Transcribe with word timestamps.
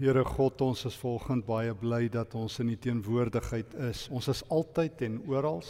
Here 0.00 0.22
God, 0.24 0.62
ons 0.64 0.86
is 0.88 0.94
volgens 0.96 1.44
baie 1.44 1.74
bly 1.76 2.06
dat 2.08 2.32
ons 2.32 2.54
in 2.62 2.70
die 2.70 2.78
teenwoordigheid 2.80 3.74
is. 3.90 4.06
Ons 4.08 4.30
is 4.32 4.38
altyd 4.48 5.02
en 5.04 5.18
oral. 5.28 5.60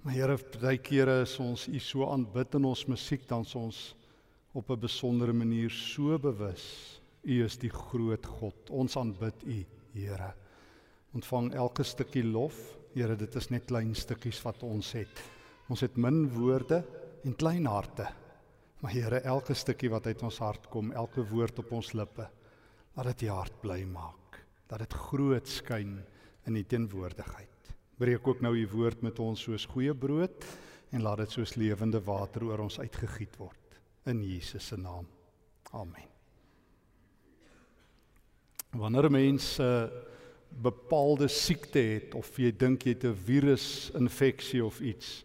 Maar 0.00 0.14
Here, 0.14 0.36
baie 0.62 0.78
kere 0.80 1.18
is 1.26 1.34
ons 1.44 1.66
U 1.68 1.80
so 1.84 2.06
aanbid 2.08 2.56
in 2.56 2.64
ons 2.64 2.86
musiek 2.88 3.26
dan 3.28 3.44
ons 3.60 3.80
op 4.56 4.70
'n 4.70 4.80
besondere 4.80 5.34
manier 5.36 5.68
so 5.68 6.16
bewus. 6.16 6.64
U 7.28 7.44
is 7.44 7.58
die 7.58 7.68
groot 7.68 8.24
God. 8.24 8.70
Ons 8.70 8.96
aanbid 8.96 9.44
U, 9.44 9.58
Here. 9.92 10.32
Ontvang 11.12 11.52
elke 11.52 11.84
stukkie 11.84 12.24
lof. 12.24 12.56
Here, 12.94 13.16
dit 13.16 13.36
is 13.36 13.50
net 13.50 13.66
klein 13.66 13.94
stukkies 13.94 14.40
wat 14.44 14.62
ons 14.62 14.92
het. 14.92 15.22
Ons 15.68 15.80
het 15.80 15.96
min 15.96 16.30
woorde 16.30 16.82
en 17.22 17.36
klein 17.36 17.66
harte. 17.66 18.08
Maar 18.80 18.92
Here, 18.92 19.20
elke 19.20 19.54
stukkie 19.54 19.90
wat 19.90 20.06
uit 20.06 20.22
ons 20.22 20.38
hart 20.38 20.70
kom, 20.70 20.90
elke 20.92 21.20
woord 21.28 21.58
op 21.58 21.72
ons 21.72 21.92
lippe, 21.92 22.30
laat 22.96 23.12
dit 23.12 23.26
jou 23.28 23.36
hart 23.36 23.60
bly 23.60 23.82
maak. 23.84 24.40
Dat 24.66 24.82
dit 24.82 24.94
groot 25.08 25.48
skyn 25.48 25.98
in 26.48 26.56
die 26.56 26.66
teenwoordigheid. 26.66 27.74
Breek 28.00 28.28
ook 28.28 28.42
nou 28.44 28.54
u 28.56 28.66
woord 28.72 29.02
met 29.04 29.20
ons 29.22 29.46
soos 29.46 29.68
goeie 29.72 29.94
brood 29.94 30.44
en 30.92 31.04
laat 31.04 31.24
dit 31.24 31.36
soos 31.38 31.56
lewende 31.56 32.00
water 32.04 32.44
oor 32.48 32.66
ons 32.66 32.80
uitgegiet 32.80 33.36
word 33.40 33.78
in 34.06 34.22
Jesus 34.22 34.66
se 34.70 34.76
naam. 34.78 35.06
Amen. 35.72 36.08
Wanneer 38.76 39.08
'n 39.08 39.12
mens 39.12 39.58
'n 39.58 39.62
uh, 39.62 39.88
bepaalde 40.48 41.28
siekte 41.28 41.78
het 41.78 42.14
of 42.14 42.36
jy 42.36 42.52
dink 42.56 42.82
jy 42.82 42.92
het 42.92 43.04
'n 43.04 43.14
virusinfeksie 43.14 44.64
of 44.64 44.80
iets, 44.80 45.24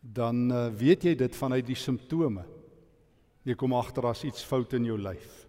dan 0.00 0.50
uh, 0.52 0.68
weet 0.68 1.02
jy 1.04 1.14
dit 1.14 1.36
vanuit 1.36 1.66
die 1.66 1.76
simptome. 1.76 2.44
Jy 3.42 3.54
kom 3.54 3.72
agter 3.72 4.06
as 4.06 4.24
iets 4.24 4.44
fout 4.44 4.72
in 4.72 4.84
jou 4.84 4.98
lyf. 4.98 5.39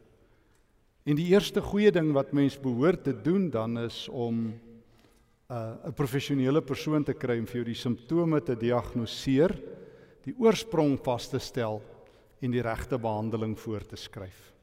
En 1.01 1.17
die 1.17 1.31
eerste 1.33 1.63
goeie 1.65 1.89
ding 1.93 2.11
wat 2.13 2.33
mens 2.37 2.59
behoort 2.61 3.03
te 3.07 3.13
doen 3.13 3.49
dan 3.49 3.79
is 3.81 4.05
om 4.09 4.53
'n 4.53 4.53
uh, 5.49 5.87
'n 5.87 5.93
professionele 5.93 6.61
persoon 6.61 7.03
te 7.03 7.13
kry 7.13 7.39
om 7.39 7.45
vir 7.45 7.55
jou 7.55 7.65
die 7.65 7.81
simptome 7.81 8.41
te 8.41 8.55
diagnoseer, 8.55 9.51
die 10.23 10.35
oorsprong 10.37 10.99
vas 11.03 11.27
te 11.27 11.39
stel 11.39 11.81
en 12.41 12.51
die 12.51 12.61
regte 12.61 12.97
behandeling 12.97 13.57
voor 13.59 13.85
te 13.85 13.95
skryf. 13.95 14.53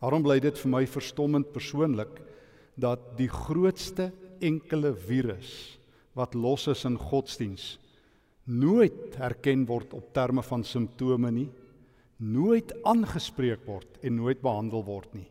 Daarom 0.00 0.22
bly 0.22 0.40
dit 0.40 0.58
vir 0.58 0.70
my 0.70 0.86
verstommend 0.86 1.52
persoonlik 1.52 2.20
dat 2.74 3.16
die 3.16 3.28
grootste 3.28 4.12
enkele 4.40 4.94
virus 4.94 5.78
wat 6.14 6.34
los 6.34 6.66
is 6.66 6.84
in 6.84 6.98
godsdiens 6.98 7.78
nooit 8.44 9.16
herken 9.16 9.66
word 9.66 9.94
op 9.94 10.12
terme 10.12 10.42
van 10.42 10.64
simptome 10.64 11.30
nie 11.30 11.48
nooit 12.20 12.72
aangespreek 12.84 13.64
word 13.66 13.98
en 14.04 14.18
nooit 14.20 14.40
behandel 14.44 14.84
word 14.84 15.12
nie. 15.16 15.28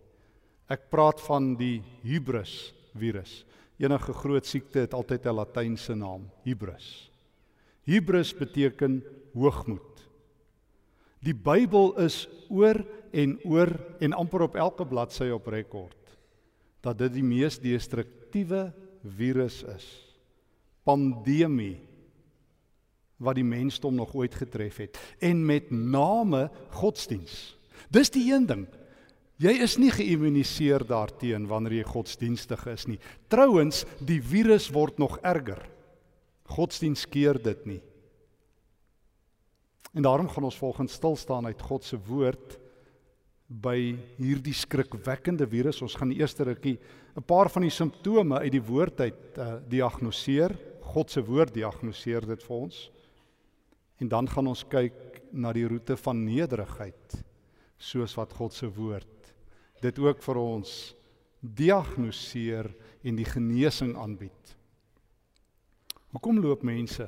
Ek 0.70 0.90
praat 0.90 1.22
van 1.26 1.54
die 1.58 1.80
hubris 2.06 2.74
virus. 2.98 3.44
Enige 3.80 4.14
groot 4.14 4.46
siekte 4.46 4.84
het 4.84 4.94
altyd 4.94 5.26
'n 5.26 5.36
latynse 5.36 5.96
naam, 5.96 6.30
hubris. 6.44 7.10
Hubris 7.86 8.34
beteken 8.34 9.04
hoogmoed. 9.34 10.04
Die 11.22 11.34
Bybel 11.34 11.98
is 12.00 12.28
oor 12.50 12.86
en 13.12 13.40
oor 13.44 13.70
en 14.00 14.14
amper 14.14 14.42
op 14.42 14.56
elke 14.56 14.86
bladsy 14.86 15.30
op 15.30 15.48
rekord 15.48 15.96
dat 16.82 16.98
dit 16.98 17.14
die 17.14 17.24
mees 17.24 17.60
destruktiewe 17.60 18.74
virus 19.04 19.64
is. 19.64 19.88
Pandemie 20.84 21.89
wat 23.20 23.38
die 23.40 23.46
mensdom 23.46 23.96
nog 24.00 24.16
ooit 24.16 24.36
getref 24.36 24.80
het 24.82 25.00
en 25.20 25.46
met 25.46 25.72
name 25.72 26.48
godsdiens. 26.80 27.56
Dis 27.92 28.12
die 28.14 28.32
een 28.32 28.46
ding. 28.48 28.68
Jy 29.40 29.54
is 29.64 29.78
nie 29.80 29.92
geïmmuniseer 29.92 30.84
daarteen 30.88 31.48
wanneer 31.48 31.78
jy 31.80 31.86
godsdienstig 31.88 32.66
is 32.68 32.88
nie. 32.92 33.00
Trouwens, 33.32 33.86
die 34.04 34.20
virus 34.20 34.68
word 34.76 35.00
nog 35.00 35.16
erger. 35.24 35.62
Godsdiens 36.50 37.06
keer 37.08 37.40
dit 37.40 37.62
nie. 37.66 37.80
En 39.96 40.04
daarom 40.04 40.28
gaan 40.30 40.44
ons 40.44 40.60
volgens 40.60 40.94
stil 41.00 41.16
staan 41.16 41.48
uit 41.48 41.62
God 41.62 41.88
se 41.88 41.98
woord 42.10 42.58
by 43.50 43.96
hierdie 44.20 44.54
skrikwekkende 44.54 45.48
virus. 45.50 45.82
Ons 45.82 45.96
gaan 45.98 46.12
die 46.12 46.20
eerste 46.20 46.46
rukkie 46.46 46.78
'n 47.18 47.26
paar 47.26 47.50
van 47.50 47.64
die 47.64 47.74
simptome 47.74 48.40
uit 48.40 48.52
die 48.52 48.62
woord 48.62 49.00
uit 49.02 49.38
uh, 49.38 49.56
diagnoseer. 49.68 50.56
God 50.82 51.12
se 51.12 51.24
woord 51.24 51.54
diagnoseer 51.54 52.28
dit 52.28 52.44
vir 52.44 52.56
ons. 52.56 52.92
En 54.00 54.08
dan 54.08 54.28
gaan 54.32 54.48
ons 54.48 54.64
kyk 54.68 55.22
na 55.32 55.52
die 55.54 55.68
roete 55.68 55.98
van 56.00 56.24
nederigheid 56.26 57.20
soos 57.80 58.16
wat 58.20 58.34
God 58.36 58.56
se 58.56 58.68
woord 58.68 59.20
dit 59.84 60.00
ook 60.04 60.22
vir 60.24 60.40
ons 60.40 60.72
diagnoseer 61.40 62.68
en 63.08 63.20
die 63.20 63.28
genesing 63.28 63.96
aanbied. 64.00 64.56
Hoekom 66.12 66.42
loop 66.44 66.66
mense 66.68 67.08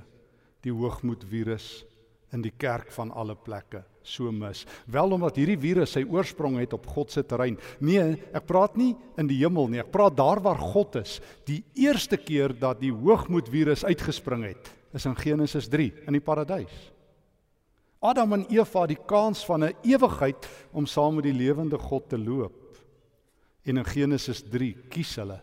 die 0.64 0.74
hoogmoed 0.74 1.26
virus 1.28 1.82
in 2.32 2.44
die 2.46 2.54
kerk 2.54 2.94
van 2.96 3.12
alle 3.12 3.36
plekke 3.36 3.82
so 4.08 4.32
mis? 4.32 4.64
Wel 4.88 5.18
omdat 5.18 5.40
hierdie 5.42 5.60
virus 5.60 5.98
sy 5.98 6.06
oorsprong 6.08 6.60
het 6.62 6.76
op 6.78 6.88
God 6.94 7.12
se 7.12 7.26
terrein. 7.28 7.58
Nee, 7.84 8.16
ek 8.32 8.48
praat 8.48 8.78
nie 8.80 8.94
in 9.20 9.28
die 9.28 9.42
hemel 9.42 9.68
nie. 9.68 9.82
Ek 9.84 9.92
praat 9.92 10.16
daar 10.16 10.40
waar 10.46 10.62
God 10.62 11.02
is. 11.02 11.20
Die 11.50 11.64
eerste 11.76 12.20
keer 12.22 12.56
dat 12.56 12.80
die 12.80 12.94
hoogmoed 12.94 13.52
virus 13.52 13.84
uitgespring 13.84 14.46
het, 14.48 14.72
is 14.94 15.06
in 15.06 15.16
Genesis 15.16 15.68
3 15.68 15.94
in 16.08 16.14
die 16.14 16.24
paradys. 16.24 16.92
Adam 18.02 18.34
en 18.34 18.46
Eva 18.50 18.88
die 18.90 18.98
kans 19.06 19.46
van 19.46 19.64
'n 19.64 19.76
ewigheid 19.84 20.48
om 20.72 20.86
saam 20.86 21.16
met 21.16 21.24
die 21.24 21.34
lewende 21.34 21.78
God 21.78 22.10
te 22.10 22.18
loop. 22.18 22.78
En 23.64 23.78
in 23.78 23.86
Genesis 23.86 24.44
3 24.50 24.74
kies 24.90 25.16
hulle 25.16 25.42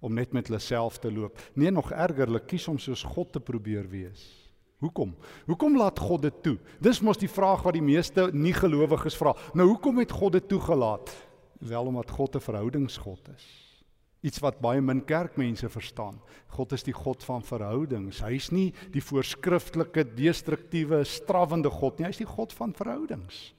om 0.00 0.14
net 0.14 0.32
met 0.32 0.46
hulle 0.46 0.58
self 0.58 0.98
te 0.98 1.12
loop. 1.12 1.38
Nee, 1.54 1.70
nog 1.70 1.90
erger, 1.90 2.26
hulle 2.26 2.40
kies 2.40 2.68
om 2.68 2.78
soos 2.78 3.02
God 3.02 3.32
te 3.32 3.40
probeer 3.40 3.88
wees. 3.88 4.46
Hoekom? 4.78 5.14
Hoekom 5.46 5.76
laat 5.76 5.98
God 5.98 6.22
dit 6.22 6.42
toe? 6.42 6.58
Dis 6.80 7.00
mos 7.00 7.18
die 7.18 7.30
vraag 7.30 7.62
wat 7.62 7.72
die 7.72 7.82
meeste 7.82 8.28
nie-gelowiges 8.32 9.16
vra. 9.16 9.34
Nou 9.54 9.68
hoekom 9.68 9.98
het 9.98 10.12
God 10.12 10.32
dit 10.32 10.48
toegelaat? 10.48 11.12
Wel 11.58 11.86
omdat 11.86 12.10
God 12.10 12.36
'n 12.36 12.40
verhoudingsgod 12.40 13.28
is. 13.36 13.65
Iets 14.26 14.40
wat 14.42 14.58
baie 14.62 14.82
min 14.82 15.04
kerkmense 15.06 15.68
verstaan. 15.70 16.16
God 16.56 16.72
is 16.74 16.82
die 16.86 16.94
God 16.96 17.22
van 17.24 17.44
verhoudings. 17.46 18.22
Hy's 18.24 18.50
nie 18.50 18.72
die 18.94 19.02
voorskriftelike 19.04 20.02
destruktiewe 20.16 21.04
strawende 21.06 21.70
God 21.70 22.00
nie. 22.00 22.08
Hy's 22.08 22.22
die 22.22 22.28
God 22.28 22.54
van 22.56 22.74
verhoudings. 22.74 23.52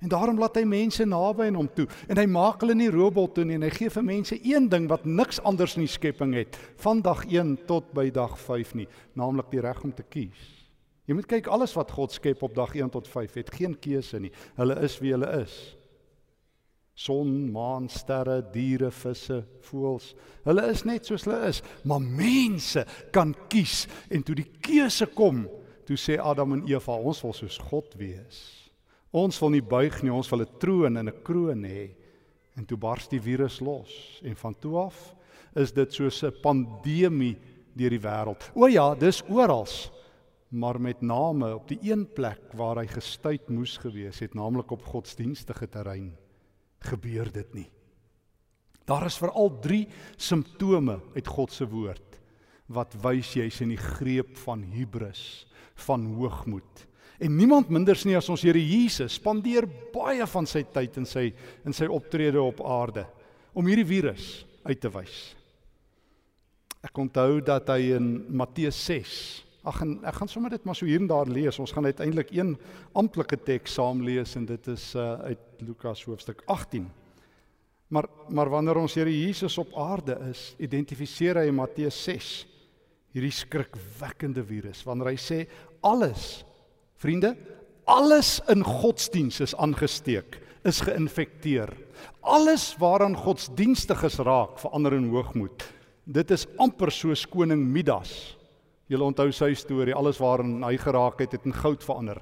En 0.00 0.08
daarom 0.08 0.38
laat 0.40 0.56
hy 0.56 0.62
mense 0.64 1.04
naby 1.04 1.50
aan 1.50 1.58
hom 1.58 1.68
toe 1.76 1.84
en 2.08 2.16
hy 2.16 2.24
maak 2.32 2.62
hulle 2.64 2.72
nie 2.78 2.88
robot 2.88 3.34
toe 3.36 3.44
nie 3.44 3.58
en 3.58 3.66
hy 3.66 3.72
gee 3.74 3.92
vir 3.92 4.06
mense 4.06 4.38
een 4.38 4.70
ding 4.72 4.86
wat 4.88 5.04
niks 5.04 5.42
anders 5.44 5.76
in 5.76 5.84
die 5.84 5.92
skepping 5.92 6.32
het 6.38 6.56
van 6.80 7.02
dag 7.04 7.26
1 7.28 7.58
tot 7.68 7.90
by 7.92 8.06
dag 8.08 8.38
5 8.40 8.72
nie, 8.80 8.86
naamlik 9.12 9.50
die 9.52 9.60
reg 9.60 9.82
om 9.84 9.92
te 9.92 10.06
kies. 10.08 10.40
Jy 11.04 11.18
moet 11.18 11.28
kyk 11.28 11.50
alles 11.52 11.76
wat 11.76 11.92
God 11.92 12.16
skep 12.16 12.40
op 12.46 12.56
dag 12.56 12.72
1 12.78 12.94
tot 12.96 13.12
5 13.12 13.36
het 13.42 13.52
geen 13.52 13.76
keuse 13.76 14.22
nie. 14.24 14.32
Hulle 14.56 14.78
is 14.86 14.96
wie 15.04 15.12
hulle 15.12 15.28
is 15.42 15.58
son, 17.00 17.48
maan, 17.52 17.88
sterre, 17.88 18.40
diere, 18.52 18.90
visse, 18.92 19.40
voëls. 19.70 20.10
Hulle 20.44 20.66
is 20.68 20.82
net 20.88 21.08
soos 21.08 21.24
hulle 21.24 21.38
is, 21.48 21.62
maar 21.88 22.02
mense 22.02 22.84
kan 23.14 23.32
kies 23.52 23.86
en 24.12 24.24
toe 24.26 24.36
die 24.42 24.48
keuse 24.60 25.08
kom, 25.16 25.46
toe 25.88 25.96
sê 25.98 26.18
Adam 26.20 26.58
en 26.58 26.66
Eva, 26.68 26.98
ons 26.98 27.22
wil 27.24 27.32
soos 27.36 27.56
God 27.70 27.96
wees. 28.00 28.42
Ons 29.16 29.40
wil 29.42 29.56
nie 29.56 29.64
buig 29.64 29.96
nie, 30.04 30.12
ons 30.12 30.28
wil 30.30 30.44
'n 30.44 30.58
troon 30.60 30.96
en 30.96 31.08
'n 31.08 31.22
kroon 31.24 31.64
hê. 31.64 31.90
En 32.56 32.66
toe 32.66 32.76
bars 32.76 33.08
die 33.08 33.20
virus 33.20 33.60
los 33.60 34.20
en 34.22 34.36
van 34.36 34.54
toe 34.54 34.76
af 34.76 35.14
is 35.56 35.72
dit 35.72 35.92
soos 35.92 36.22
'n 36.22 36.32
pandemie 36.42 37.36
deur 37.74 37.90
die 37.90 37.98
wêreld. 37.98 38.50
O 38.54 38.66
ja, 38.66 38.94
dis 38.94 39.22
oral. 39.28 39.66
Maar 40.50 40.80
met 40.80 41.00
name 41.00 41.54
op 41.54 41.68
die 41.68 41.78
een 41.82 42.06
plek 42.12 42.52
waar 42.54 42.76
hy 42.76 42.86
gestuit 42.86 43.48
moes 43.48 43.78
gewees 43.78 44.18
het, 44.18 44.34
naamlik 44.34 44.70
op 44.70 44.82
godsdienstige 44.82 45.68
terrein 45.68 46.19
gebeur 46.88 47.30
dit 47.32 47.54
nie. 47.54 47.68
Daar 48.88 49.06
is 49.06 49.18
veral 49.20 49.52
3 49.62 49.84
simptome 50.18 50.98
uit 51.14 51.26
God 51.26 51.52
se 51.54 51.66
woord 51.68 52.06
wat 52.70 52.94
wys 53.02 53.32
jy's 53.34 53.58
in 53.64 53.72
die 53.72 53.80
greep 53.80 54.36
van 54.44 54.62
hubris, 54.76 55.44
van 55.88 56.04
hoogmoed. 56.14 56.84
En 57.20 57.34
niemand 57.36 57.68
minders 57.68 58.04
nie 58.06 58.14
as 58.16 58.30
ons 58.30 58.44
Here 58.46 58.60
Jesus 58.62 59.18
spandeer 59.18 59.66
baie 59.92 60.26
van 60.30 60.46
sy 60.46 60.62
tyd 60.70 61.00
in 61.02 61.08
sy 61.08 61.26
in 61.66 61.74
sy 61.76 61.88
optrede 61.90 62.40
op 62.40 62.62
aarde 62.62 63.04
om 63.52 63.66
hierdie 63.66 63.88
virus 63.88 64.44
uit 64.62 64.78
te 64.80 64.90
wys. 64.94 65.18
Ek 66.86 66.96
onthou 67.02 67.42
dat 67.44 67.68
hy 67.74 67.90
in 67.98 68.06
Matteus 68.32 68.78
6 68.86 69.16
Ag 69.62 69.82
en 69.84 69.98
ek 70.08 70.16
gaan 70.20 70.30
sommer 70.30 70.50
dit 70.50 70.64
maar 70.64 70.76
so 70.78 70.88
hier 70.88 71.00
en 71.02 71.08
daar 71.10 71.28
lees. 71.28 71.58
Ons 71.60 71.72
gaan 71.76 71.84
uiteindelik 71.84 72.30
een 72.32 72.54
amptelike 72.96 73.36
teks 73.44 73.76
saam 73.76 74.02
lees 74.04 74.36
en 74.36 74.46
dit 74.48 74.70
is 74.72 74.94
uh, 74.96 75.18
uit 75.28 75.64
Lukas 75.66 76.04
hoofstuk 76.08 76.42
18. 76.46 76.88
Maar 77.88 78.08
maar 78.28 78.48
wanneer 78.48 78.78
ons 78.80 78.94
Here 78.94 79.10
Jesus 79.10 79.58
op 79.58 79.74
aarde 79.76 80.16
is, 80.30 80.54
identifiseer 80.58 81.42
hy 81.42 81.48
in 81.50 81.58
Matteus 81.58 81.98
6 82.04 82.30
hierdie 83.12 83.34
skrikwekkende 83.34 84.44
virus 84.46 84.84
wanneer 84.86 85.10
hy 85.10 85.18
sê 85.18 85.40
alles 85.82 86.44
vriende, 87.00 87.34
alles 87.90 88.38
in 88.52 88.62
godsdiens 88.62 89.40
is 89.42 89.56
aangesteek 89.58 90.38
is 90.68 90.82
geïnfekteer. 90.84 91.72
Alles 92.20 92.74
waaraan 92.80 93.16
godsdienstiges 93.16 94.18
raak, 94.24 94.58
verander 94.60 94.98
in 94.98 95.08
hoogmoed. 95.12 95.64
Dit 96.04 96.32
is 96.34 96.46
amper 96.60 96.92
soos 96.92 97.26
koning 97.28 97.62
Midas. 97.72 98.36
Julle 98.90 99.06
onthou 99.06 99.30
sy 99.30 99.52
storie, 99.54 99.94
alles 99.94 100.18
waaraan 100.18 100.64
hy 100.66 100.74
geraak 100.82 101.20
het, 101.22 101.36
het 101.36 101.46
in 101.46 101.54
goud 101.54 101.84
verander. 101.86 102.18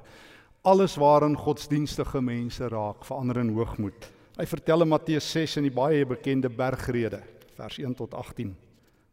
Alles 0.69 0.99
waaraan 1.01 1.37
godsdienstige 1.39 2.21
mense 2.21 2.67
raak, 2.69 3.01
verander 3.07 3.39
in 3.41 3.53
hoogmoed. 3.55 4.09
Hy 4.37 4.45
vertel 4.47 4.85
in 4.85 4.91
Matteus 4.91 5.25
6 5.33 5.57
in 5.59 5.65
die 5.67 5.73
baie 5.73 6.05
bekende 6.07 6.51
bergrede, 6.53 7.23
vers 7.57 7.79
1 7.81 7.95
tot 7.97 8.13
18, 8.13 8.51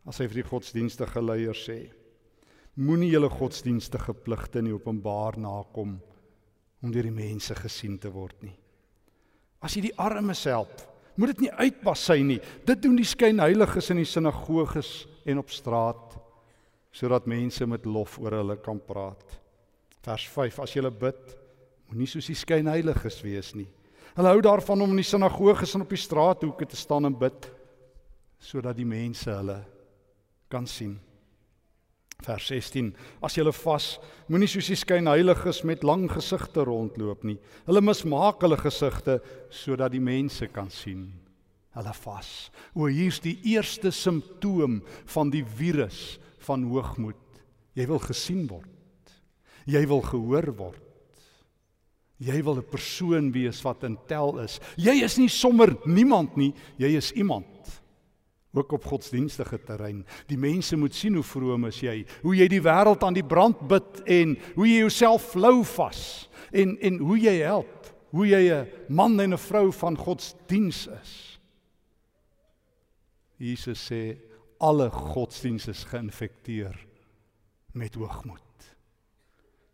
as 0.07 0.21
hy 0.21 0.27
vir 0.29 0.43
die 0.43 0.51
godsdienstige 0.51 1.23
leiers 1.25 1.63
sê: 1.67 1.79
Moenie 2.77 3.09
julle 3.15 3.31
godsdienstige 3.33 4.13
pligte 4.27 4.61
in 4.61 4.69
openbaar 4.75 5.39
nakom 5.41 5.97
om 6.85 6.93
deur 6.93 7.09
die 7.09 7.15
mense 7.15 7.57
gesien 7.57 7.97
te 7.99 8.13
word 8.13 8.37
nie. 8.45 8.53
As 9.65 9.75
jy 9.75 9.87
die 9.89 9.97
armes 9.97 10.45
help, 10.45 10.85
moet 11.17 11.33
dit 11.33 11.47
nie 11.47 11.55
uitbasy 11.57 12.21
nie. 12.21 12.39
Dit 12.69 12.85
doen 12.85 12.99
die 13.01 13.09
skynheiliges 13.09 13.89
in 13.95 14.03
die 14.03 14.09
sinagoges 14.09 15.07
en 15.25 15.41
op 15.41 15.51
straat 15.51 16.19
sodat 16.97 17.29
mense 17.29 17.67
met 17.69 17.85
lof 17.85 18.17
oor 18.23 18.39
hulle 18.39 18.57
kan 18.65 18.79
praat. 18.81 19.37
Vers 20.07 20.27
5: 20.33 20.61
As 20.65 20.75
jy 20.77 20.85
bid, 20.89 21.35
moenie 21.91 22.09
soos 22.09 22.31
die 22.31 22.39
skynheiliges 22.39 23.21
wees 23.25 23.53
nie. 23.59 23.69
Hulle 24.17 24.33
hou 24.33 24.41
daarvan 24.41 24.81
om 24.81 24.95
in 24.95 25.03
die 25.03 25.07
sinagoges 25.07 25.75
en 25.77 25.85
op 25.85 25.93
die 25.93 26.01
straathoeke 26.01 26.67
te 26.67 26.79
staan 26.79 27.09
en 27.09 27.19
bid 27.19 27.51
sodat 28.41 28.77
die 28.77 28.89
mense 28.89 29.29
hulle 29.33 29.59
kan 30.53 30.67
sien. 30.69 30.97
Vers 32.25 32.49
16: 32.49 32.95
As 33.21 33.37
jy 33.37 33.45
vas, 33.53 33.91
moenie 34.33 34.49
soos 34.49 34.71
die 34.73 34.81
skynheiliges 34.81 35.65
met 35.69 35.85
lang 35.85 36.09
gesigte 36.09 36.65
rondloop 36.65 37.29
nie. 37.29 37.37
Hulle 37.69 37.85
mismaak 37.85 38.41
hulle 38.41 38.57
gesigte 38.57 39.21
sodat 39.53 39.93
die 39.93 40.01
mense 40.01 40.49
kan 40.49 40.73
sien 40.73 41.11
hulle 41.77 41.93
vas. 42.07 42.29
O, 42.73 42.87
hier's 42.89 43.19
die 43.21 43.37
eerste 43.53 43.91
simptoom 43.93 44.81
van 45.13 45.29
die 45.29 45.45
virus 45.45 46.17
van 46.47 46.65
hoogmoed. 46.71 47.43
Jy 47.77 47.87
wil 47.87 48.01
gesien 48.03 48.47
word. 48.49 49.15
Jy 49.67 49.83
wil 49.91 50.03
gehoor 50.07 50.51
word. 50.57 50.83
Jy 52.19 52.43
wil 52.43 52.57
'n 52.57 52.71
persoon 52.71 53.33
wees 53.33 53.61
wat 53.63 53.85
intel 53.85 54.39
is. 54.41 54.61
Jy 54.77 55.05
is 55.05 55.19
nie 55.19 55.29
sommer 55.29 55.77
niemand 55.85 56.37
nie, 56.37 56.55
jy 56.79 56.97
is 56.97 57.13
iemand 57.13 57.83
ook 58.57 58.73
op 58.73 58.85
godsdienstige 58.85 59.59
terrein. 59.65 60.05
Die 60.27 60.39
mense 60.39 60.77
moet 60.77 60.95
sien 60.95 61.15
hoe 61.15 61.25
vroom 61.25 61.67
is 61.69 61.81
jy, 61.81 62.07
hoe 62.23 62.35
jy 62.37 62.49
die 62.49 62.63
wêreld 62.63 63.03
aan 63.05 63.17
die 63.17 63.27
brand 63.27 63.61
bid 63.69 64.01
en 64.07 64.37
hoe 64.55 64.67
jy 64.67 64.79
jouself 64.79 65.31
flou 65.35 65.65
vas 65.77 66.29
en 66.53 66.77
en 66.81 66.99
hoe 66.99 67.19
jy 67.21 67.37
help, 67.43 67.91
hoe 68.11 68.27
jy 68.27 68.53
'n 68.53 68.69
man 68.89 69.21
en 69.21 69.35
'n 69.35 69.39
vrou 69.39 69.73
van 69.73 69.97
godsdiens 69.97 70.87
is. 71.03 71.39
Jesus 73.39 73.91
sê 73.91 74.17
alle 74.59 74.91
godsdienste 74.91 75.71
is 75.71 75.85
geïnfekteer 75.85 76.87
met 77.73 77.95
hoogmoed 77.95 78.47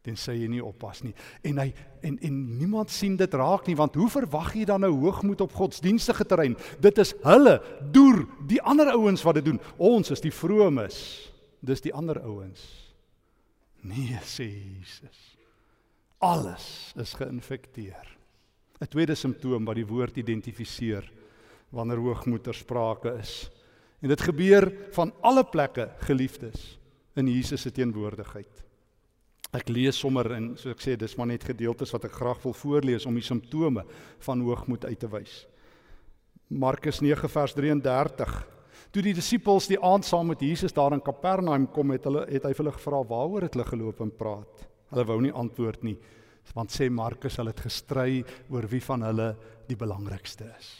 tensy 0.03 0.35
jy 0.35 0.49
nie 0.51 0.63
oppas 0.63 1.03
nie. 1.07 1.13
En 1.47 1.61
hy 1.63 1.69
en 2.03 2.17
en 2.27 2.39
niemand 2.59 2.91
sien 2.91 3.15
dit 3.19 3.35
raak 3.39 3.69
nie 3.69 3.77
want 3.79 3.97
hoe 3.99 4.09
verwag 4.11 4.53
jy 4.59 4.67
dan 4.69 4.83
nou 4.83 4.93
hoogmoed 5.05 5.45
op 5.45 5.55
godsdienstige 5.55 6.27
terrein? 6.29 6.57
Dit 6.83 6.99
is 7.03 7.15
hulle 7.23 7.59
deur 7.95 8.25
die 8.51 8.61
ander 8.63 8.93
ouens 8.97 9.23
wat 9.27 9.39
dit 9.39 9.47
doen. 9.51 9.61
Ons 9.79 10.13
is 10.15 10.25
die 10.25 10.35
vromes. 10.35 10.97
Dis 11.63 11.85
die 11.85 11.95
ander 11.95 12.19
ouens. 12.27 12.63
Nee, 13.87 14.19
sê 14.27 14.49
Jesus. 14.49 15.21
Alles 16.23 16.95
is 16.99 17.15
geïnfekteer. 17.19 18.07
'n 18.83 18.91
Tweede 18.91 19.15
simptoom 19.15 19.65
wat 19.65 19.79
die 19.79 19.87
woord 19.87 20.17
identifiseer 20.19 21.07
wanneer 21.71 22.03
hoogmoed 22.03 22.43
ter 22.43 22.55
sprake 22.55 23.15
is. 23.19 23.51
En 24.03 24.11
dit 24.11 24.25
gebeur 24.27 24.67
van 24.97 25.13
alle 25.23 25.45
plekke, 25.47 25.89
geliefdes, 26.09 26.77
in 27.15 27.29
Jesus 27.31 27.63
se 27.63 27.71
teenwoordigheid. 27.71 28.63
Ek 29.53 29.69
lees 29.69 29.99
sommer 30.01 30.31
en 30.33 30.53
so 30.57 30.73
ek 30.73 30.81
sê 30.81 30.95
dis 30.97 31.15
maar 31.19 31.29
net 31.29 31.45
gedeeltes 31.45 31.93
wat 31.93 32.07
ek 32.09 32.17
graag 32.17 32.41
wil 32.43 32.55
voorlees 32.57 33.05
om 33.07 33.19
die 33.19 33.25
simptome 33.25 33.85
van 34.25 34.43
hoogmoed 34.43 34.87
uit 34.89 34.99
te 34.99 35.11
wys. 35.13 35.43
Markus 36.49 37.03
9 37.05 37.29
vers 37.33 37.55
33. 37.57 38.33
Toe 38.93 39.05
die 39.05 39.15
disippels 39.17 39.69
die 39.69 39.81
aand 39.81 40.09
saam 40.09 40.33
met 40.33 40.43
Jesus 40.45 40.75
daar 40.77 40.97
in 40.97 41.05
Kapernaum 41.05 41.69
kom 41.73 41.93
het 41.93 42.09
hulle 42.09 42.25
het 42.29 42.49
hy 42.49 42.53
vir 42.53 42.65
hulle 42.65 42.75
gevra 42.79 43.03
waaroor 43.13 43.47
het 43.47 43.57
hulle 43.57 43.69
geloop 43.69 44.01
en 44.05 44.13
praat. 44.17 44.67
Hulle 44.93 45.07
wou 45.09 45.21
nie 45.25 45.37
antwoord 45.45 45.87
nie 45.89 45.99
want 46.57 46.73
sê 46.75 46.89
Markus 46.91 47.37
hulle 47.39 47.53
het 47.53 47.63
gestry 47.63 48.25
oor 48.51 48.67
wie 48.69 48.83
van 48.83 49.05
hulle 49.07 49.29
die 49.69 49.79
belangrikste 49.79 50.49
is. 50.59 50.73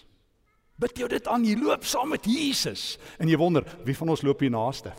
Bid 0.83 0.99
jy 0.99 1.09
dit 1.13 1.29
aan 1.31 1.45
jy 1.47 1.55
loop 1.61 1.85
saam 1.87 2.11
met 2.11 2.25
Jesus 2.27 2.97
en 3.23 3.31
jy 3.31 3.39
wonder 3.39 3.67
wie 3.87 3.95
van 3.95 4.11
ons 4.15 4.25
loop 4.27 4.43
hier 4.43 4.51
naaste? 4.51 4.91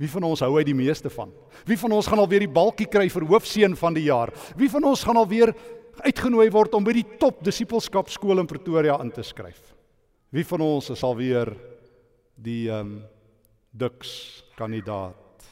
Wie 0.00 0.08
van 0.08 0.24
ons 0.30 0.40
hou 0.40 0.54
hy 0.54 0.62
die 0.64 0.76
meeste 0.76 1.10
van? 1.12 1.32
Wie 1.68 1.76
van 1.76 1.92
ons 1.92 2.06
gaan 2.08 2.22
alweer 2.22 2.46
die 2.46 2.54
balkie 2.54 2.86
kry 2.88 3.08
vir 3.12 3.26
hoofseun 3.28 3.74
van 3.76 3.96
die 3.96 4.06
jaar? 4.06 4.32
Wie 4.56 4.70
van 4.72 4.86
ons 4.88 5.02
gaan 5.04 5.18
alweer 5.20 5.52
uitgenooi 6.00 6.46
word 6.54 6.76
om 6.78 6.86
by 6.86 6.94
die 6.96 7.08
top 7.20 7.42
disipelskapskool 7.44 8.40
in 8.40 8.48
Pretoria 8.48 8.96
in 9.04 9.10
te 9.12 9.24
skryf? 9.26 9.60
Wie 10.32 10.46
van 10.46 10.62
ons 10.64 10.92
is 10.94 11.02
alweer 11.04 11.52
die 12.40 12.68
ehm 12.70 12.94
um, 12.94 13.00
duks 13.70 14.12
kandidaat? 14.58 15.44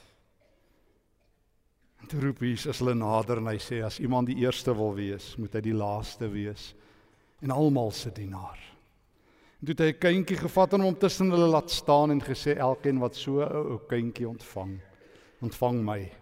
En 2.03 2.09
toe 2.11 2.23
roep 2.23 2.41
Jesus 2.43 2.81
hulle 2.81 2.97
nader 2.99 3.43
en 3.43 3.51
hy 3.53 3.59
sê 3.63 3.83
as 3.87 4.01
iemand 4.03 4.31
die 4.31 4.41
eerste 4.43 4.73
wil 4.75 4.97
wees, 4.97 5.35
moet 5.39 5.55
hy 5.59 5.63
die 5.69 5.77
laaste 5.77 6.31
wees 6.33 6.73
en 7.45 7.53
almal 7.55 7.93
se 7.95 8.11
dienaar. 8.15 8.68
En 9.59 9.67
toe 9.67 9.75
het 9.75 9.81
hy 9.83 9.91
'n 9.91 9.99
kindjie 9.99 10.37
gevat 10.39 10.73
en 10.75 10.81
hom 10.81 10.95
tussen 10.95 11.31
hulle 11.31 11.49
laat 11.51 11.71
staan 11.71 12.11
en 12.11 12.23
gesê 12.23 12.57
elkeen 12.57 12.99
wat 12.99 13.17
so 13.17 13.43
'n 13.43 13.53
ou 13.53 13.81
kindjie 13.89 14.29
ontvang, 14.29 14.81
ontvang 15.43 15.85
my. 15.85 16.13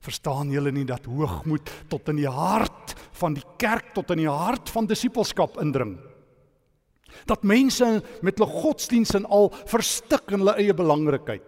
Verstaan 0.00 0.50
julle 0.50 0.72
nie 0.72 0.84
dat 0.84 1.04
hoogmoed 1.04 1.70
tot 1.88 2.08
in 2.08 2.16
die 2.16 2.28
hart 2.28 2.94
van 3.12 3.34
die 3.34 3.44
kerk 3.56 3.94
tot 3.94 4.10
in 4.10 4.18
die 4.18 4.28
hart 4.28 4.68
van 4.70 4.86
disippelskap 4.86 5.60
indring? 5.60 5.98
Dat 7.26 7.44
mense 7.44 8.02
met 8.22 8.38
hulle 8.38 8.50
godsdiens 8.50 9.14
en 9.14 9.26
al 9.26 9.50
verstik 9.66 10.32
in 10.32 10.38
hulle 10.38 10.56
eie 10.56 10.74
belangrikheid. 10.74 11.42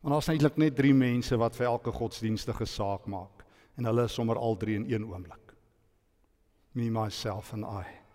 Want 0.00 0.14
daar's 0.14 0.28
eintlik 0.28 0.56
net 0.56 0.76
3 0.76 0.94
mense 0.94 1.36
wat 1.36 1.56
vir 1.56 1.66
elke 1.66 1.92
godsdienstige 1.92 2.64
saak 2.64 3.06
maak 3.06 3.44
en 3.76 3.84
hulle 3.84 4.04
is 4.04 4.14
sommer 4.14 4.38
al 4.38 4.56
drie 4.56 4.76
in 4.76 4.90
een 4.90 5.04
oomblik. 5.04 5.52
Me 6.72 6.90
myself 6.90 7.52
and 7.52 7.64
I. 7.64 8.05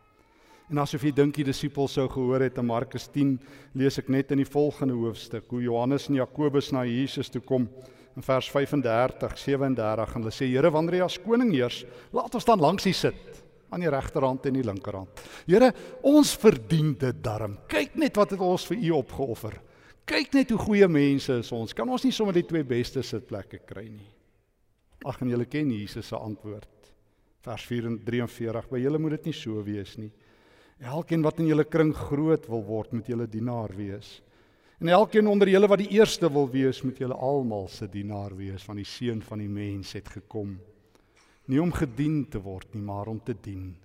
En 0.72 0.80
asof 0.80 1.04
jy 1.04 1.12
dink 1.12 1.36
die 1.36 1.44
disippels 1.44 1.98
sou 1.98 2.06
gehoor 2.08 2.46
het 2.46 2.60
in 2.62 2.70
Markus 2.70 3.10
10, 3.12 3.34
lees 3.76 4.00
ek 4.00 4.08
net 4.14 4.30
in 4.32 4.40
die 4.40 4.48
volgende 4.48 4.96
hoofstuk 4.96 5.50
hoe 5.52 5.66
Johannes 5.66 6.08
en 6.08 6.22
Jakobus 6.22 6.70
na 6.72 6.86
Jesus 6.88 7.28
toe 7.34 7.42
kom 7.44 7.66
in 8.16 8.24
vers 8.24 8.48
35, 8.52 9.36
37 9.40 10.16
en 10.16 10.24
hulle 10.24 10.34
sê 10.36 10.48
Here, 10.48 10.72
wanneer 10.72 11.02
jy 11.02 11.10
as 11.10 11.18
koning 11.24 11.52
heers, 11.52 11.82
laat 12.16 12.40
ons 12.40 12.48
dan 12.48 12.64
langs 12.64 12.88
U 12.88 12.94
sit 12.96 13.42
aan 13.72 13.84
die 13.84 13.92
regterhand 13.92 14.48
en 14.48 14.58
die 14.62 14.66
linkerhand. 14.68 15.22
Here, 15.48 15.74
ons 16.08 16.34
verdien 16.40 16.96
dit 17.00 17.20
darm. 17.24 17.58
Kyk 17.72 18.00
net 18.00 18.20
wat 18.20 18.36
het 18.36 18.44
ons 18.44 18.68
vir 18.72 18.80
U 18.80 18.96
opgeoffer. 19.02 19.60
Kyk 20.08 20.40
net 20.40 20.56
hoe 20.56 20.60
goeie 20.60 20.88
mense 20.92 21.36
is 21.44 21.52
ons. 21.56 21.76
Kan 21.76 21.92
ons 21.92 22.04
nie 22.08 22.16
sommer 22.16 22.36
die 22.36 22.48
twee 22.48 22.64
beste 22.68 23.04
sitplekke 23.04 23.62
kry 23.68 23.90
nie? 23.90 24.10
Ag 25.08 25.20
en 25.24 25.32
julle 25.36 25.48
ken 25.52 25.72
Jesus 25.72 26.12
se 26.12 26.20
antwoord. 26.20 26.92
Vers 27.44 27.64
43 27.68 28.68
by 28.72 28.84
julle 28.84 29.00
moet 29.02 29.18
dit 29.20 29.32
nie 29.32 29.36
so 29.36 29.64
wees 29.66 29.96
nie. 30.00 30.12
Elkeen 30.82 31.22
wat 31.22 31.38
in 31.40 31.46
julle 31.52 31.68
kring 31.70 31.94
groot 31.94 32.48
wil 32.50 32.64
word, 32.66 32.94
moet 32.96 33.10
julle 33.12 33.28
dienaar 33.30 33.70
wees. 33.78 34.18
En 34.82 34.90
elkeen 34.90 35.28
onder 35.30 35.50
julle 35.50 35.68
wat 35.70 35.84
die 35.84 35.92
eerste 35.94 36.30
wil 36.34 36.48
wees, 36.50 36.82
moet 36.82 36.98
julle 36.98 37.14
almal 37.14 37.68
se 37.70 37.86
dienaar 37.86 38.34
wees 38.34 38.66
van 38.66 38.80
die 38.82 38.88
seun 38.88 39.22
van 39.22 39.44
die 39.44 39.50
mens 39.50 39.94
het 39.94 40.10
gekom. 40.10 40.56
Nie 41.46 41.62
om 41.62 41.74
gedien 41.74 42.24
te 42.30 42.42
word 42.42 42.74
nie, 42.74 42.82
maar 42.82 43.12
om 43.12 43.22
te 43.22 43.36
dien 43.38 43.76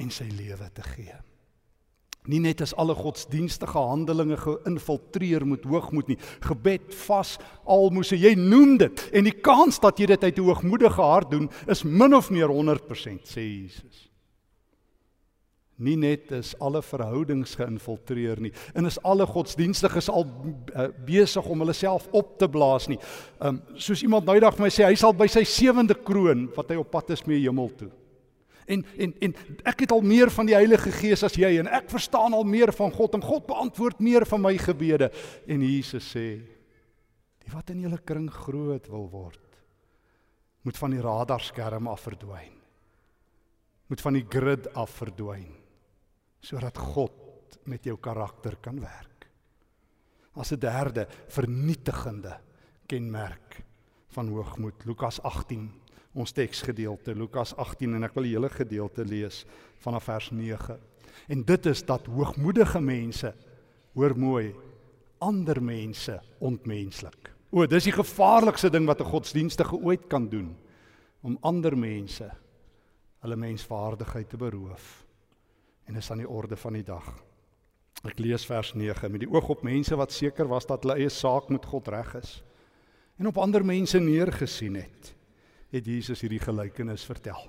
en 0.00 0.08
sy 0.08 0.24
lewe 0.32 0.70
te 0.72 0.84
gee. 0.94 1.18
Nie 2.32 2.40
net 2.40 2.62
as 2.64 2.72
alle 2.80 2.94
godsdienstige 2.96 3.76
handelinge 3.76 4.38
geïnfiltreer 4.40 5.44
moet 5.44 5.66
hoogmoed 5.68 6.08
nie. 6.08 6.16
Gebed, 6.44 6.94
vas, 7.04 7.34
almoses, 7.68 8.20
jy 8.20 8.32
noem 8.40 8.78
dit 8.80 9.04
en 9.12 9.28
die 9.28 9.36
kans 9.36 9.80
dat 9.84 10.00
jy 10.00 10.08
dit 10.14 10.24
uit 10.24 10.38
'n 10.38 10.48
hoogmoedige 10.48 11.02
hart 11.02 11.30
doen 11.30 11.50
is 11.68 11.84
min 11.84 12.14
of 12.14 12.30
meer 12.30 12.48
100%, 12.48 13.28
sê 13.28 13.44
Jesus 13.44 14.09
nie 15.80 15.96
net 15.96 16.30
is 16.36 16.52
alle 16.60 16.82
verhoudings 16.84 17.56
geïnfiltreer 17.58 18.42
nie 18.44 18.52
en 18.76 18.88
is 18.88 18.98
alle 19.06 19.26
godsdienstiges 19.28 20.10
al 20.12 20.26
uh, 20.26 20.88
besig 21.06 21.46
om 21.46 21.64
hulle 21.64 21.76
self 21.76 22.08
op 22.16 22.36
te 22.40 22.48
blaas 22.50 22.88
nie. 22.90 22.98
Um 23.40 23.62
soos 23.80 24.04
iemand 24.04 24.28
nou 24.28 24.36
eendag 24.36 24.58
vir 24.58 24.66
my 24.66 24.72
sê 24.74 24.86
hy 24.88 24.98
sal 25.00 25.16
by 25.16 25.28
sy 25.30 25.44
sewende 25.48 25.96
kroon 25.96 26.48
wat 26.56 26.72
hy 26.72 26.78
op 26.80 26.92
pad 26.92 27.14
is 27.16 27.24
mee 27.28 27.40
hemel 27.42 27.72
toe. 27.78 27.90
En 28.70 28.84
en 28.98 29.14
en 29.26 29.34
ek 29.66 29.84
het 29.86 29.92
al 29.94 30.04
meer 30.06 30.30
van 30.30 30.46
die 30.46 30.54
Heilige 30.54 30.92
Gees 30.94 31.24
as 31.26 31.36
jy 31.38 31.56
en 31.62 31.70
ek 31.80 31.90
verstaan 31.90 32.36
al 32.36 32.46
meer 32.46 32.72
van 32.76 32.92
God 32.94 33.16
en 33.18 33.24
God 33.24 33.48
beantwoord 33.48 34.02
meer 34.04 34.26
van 34.28 34.44
my 34.44 34.54
gebede 34.60 35.10
en 35.46 35.64
Jesus 35.66 36.12
sê 36.14 36.26
die 37.40 37.54
wat 37.54 37.72
in 37.72 37.82
julle 37.86 37.98
kring 38.06 38.28
groot 38.30 38.86
wil 38.92 39.08
word 39.10 39.46
moet 40.62 40.78
van 40.78 40.94
die 40.94 41.02
radarskerm 41.02 41.88
af 41.90 42.04
verdwyn 42.06 42.52
moet 43.90 44.04
van 44.04 44.14
die 44.14 44.26
grid 44.28 44.68
af 44.78 44.92
verdwyn 45.00 45.59
sodat 46.40 46.78
God 46.78 47.58
met 47.64 47.84
jou 47.84 47.96
karakter 48.00 48.56
kan 48.60 48.80
werk. 48.80 49.28
As 50.34 50.52
'n 50.52 50.58
derde 50.58 51.06
vernietigende 51.28 52.40
kenmerk 52.86 53.62
van 54.08 54.28
hoogmoed. 54.28 54.84
Lukas 54.84 55.22
18, 55.22 55.70
ons 56.14 56.32
teksgedeelte, 56.32 57.14
Lukas 57.14 57.54
18 57.56 57.94
en 57.94 58.04
ek 58.04 58.14
wil 58.14 58.22
die 58.22 58.34
hele 58.34 58.48
gedeelte 58.48 59.04
lees 59.04 59.44
vanaf 59.78 60.04
vers 60.04 60.30
9. 60.30 60.78
En 61.28 61.44
dit 61.44 61.66
is 61.66 61.84
dat 61.86 62.06
hoogmoedige 62.06 62.80
mense 62.80 63.34
hoor 63.94 64.16
mooi 64.18 64.54
ander 65.18 65.62
mense 65.62 66.20
ontmenslik. 66.38 67.30
O, 67.50 67.66
dis 67.66 67.84
die 67.84 67.94
gevaarlikste 67.94 68.70
ding 68.70 68.86
wat 68.86 69.00
'n 69.00 69.10
godsdienstige 69.10 69.76
ooit 69.76 70.06
kan 70.08 70.28
doen 70.28 70.56
om 71.22 71.38
ander 71.40 71.76
mense 71.76 72.30
hulle 73.20 73.36
menswaardigheid 73.36 74.28
te 74.28 74.36
beroof. 74.36 75.09
En 75.84 75.96
is 75.96 76.10
aan 76.10 76.22
die 76.22 76.28
orde 76.28 76.56
van 76.56 76.72
die 76.72 76.86
dag. 76.86 77.06
Ek 78.04 78.18
lees 78.18 78.46
vers 78.48 78.72
9 78.74 79.10
met 79.12 79.20
die 79.20 79.30
oog 79.30 79.48
op 79.52 79.62
mense 79.66 79.96
wat 79.96 80.12
seker 80.12 80.48
was 80.48 80.66
dat 80.66 80.82
hulle 80.84 80.96
eie 81.02 81.10
saak 81.12 81.50
met 81.52 81.66
God 81.68 81.88
reg 81.92 82.14
is 82.22 82.38
en 83.20 83.28
op 83.28 83.36
ander 83.36 83.60
mense 83.60 83.98
neergesien 84.00 84.78
het, 84.80 85.10
het 85.68 85.84
Jesus 85.84 86.22
hierdie 86.24 86.40
gelykenis 86.40 87.04
vertel. 87.04 87.42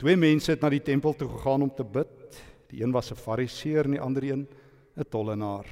Twee 0.00 0.16
mense 0.16 0.54
het 0.54 0.62
na 0.64 0.70
die 0.72 0.80
tempel 0.80 1.12
toe 1.12 1.28
gegaan 1.28 1.66
om 1.66 1.72
te 1.76 1.84
bid. 1.84 2.38
Die 2.72 2.80
een 2.80 2.92
was 2.92 3.10
'n 3.12 3.20
Fariseer 3.20 3.84
en 3.84 3.90
die 3.90 4.00
ander 4.00 4.24
een 4.24 4.48
'n 4.96 5.08
tollenaar. 5.10 5.66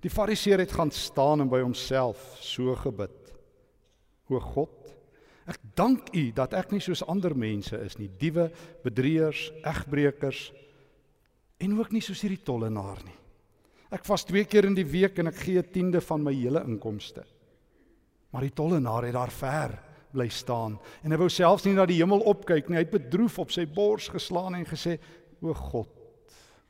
Die 0.00 0.10
Fariseer 0.10 0.58
het 0.58 0.72
gaan 0.72 0.90
staan 0.90 1.40
en 1.40 1.48
by 1.48 1.60
homself 1.60 2.36
so 2.40 2.74
gebid: 2.74 3.34
O 4.28 4.40
God, 4.40 4.94
ek 5.46 5.58
dank 5.74 6.14
U 6.14 6.32
dat 6.32 6.54
ek 6.54 6.70
nie 6.70 6.80
soos 6.80 7.04
ander 7.06 7.36
mense 7.36 7.76
is 7.76 7.98
nie, 7.98 8.10
diewe, 8.18 8.50
bedrieërs, 8.82 9.52
egbreekers 9.62 10.52
en 11.62 11.78
ook 11.78 11.92
nie 11.94 12.02
soos 12.02 12.22
hierdie 12.24 12.42
tollenaar 12.42 13.02
nie. 13.06 13.18
Ek 13.92 14.06
vas 14.08 14.24
twee 14.24 14.44
keer 14.48 14.66
in 14.70 14.76
die 14.76 14.88
week 14.88 15.18
en 15.20 15.28
ek 15.28 15.40
gee 15.44 15.58
'n 15.58 15.72
tiende 15.72 16.00
van 16.00 16.22
my 16.22 16.32
hele 16.32 16.64
inkomste. 16.64 17.24
Maar 18.32 18.42
die 18.42 18.56
tollenaar 18.56 19.04
het 19.04 19.14
daar 19.14 19.30
ver 19.30 19.78
bly 20.12 20.28
staan 20.28 20.78
en 21.04 21.10
hy 21.10 21.16
wou 21.16 21.28
selfs 21.28 21.64
nie 21.64 21.74
na 21.74 21.86
die 21.86 22.00
hemel 22.00 22.20
opkyk 22.20 22.68
nie. 22.68 22.76
Hy 22.76 22.84
het 22.84 22.90
bedroef 22.90 23.38
op 23.38 23.50
sy 23.50 23.66
bors 23.66 24.08
geslaan 24.08 24.54
en 24.54 24.64
gesê: 24.64 24.98
"O 25.40 25.52
God, 25.54 25.88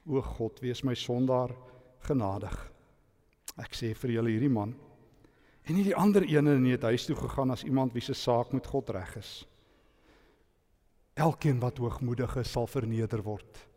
o 0.06 0.20
God, 0.20 0.60
wees 0.60 0.82
my 0.84 0.94
sondaar 0.94 1.50
genadig." 2.00 2.72
Ek 3.58 3.74
sê 3.74 3.94
vir 3.94 4.10
julle 4.10 4.30
hierdie 4.30 4.50
man 4.50 4.74
en 5.64 5.74
nie 5.74 5.84
die 5.84 5.96
ander 5.96 6.24
ene 6.26 6.58
nie 6.58 6.72
het 6.72 6.82
huis 6.82 7.06
toe 7.06 7.16
gegaan 7.16 7.50
as 7.50 7.64
iemand 7.64 7.92
wie 7.92 8.02
se 8.02 8.14
saak 8.14 8.52
met 8.52 8.66
God 8.66 8.90
reg 8.90 9.16
is. 9.16 9.46
Elkeen 11.14 11.60
wat 11.60 11.78
hoogmoedig 11.78 12.36
is, 12.36 12.50
sal 12.50 12.66
verneder 12.66 13.22
word. 13.22 13.71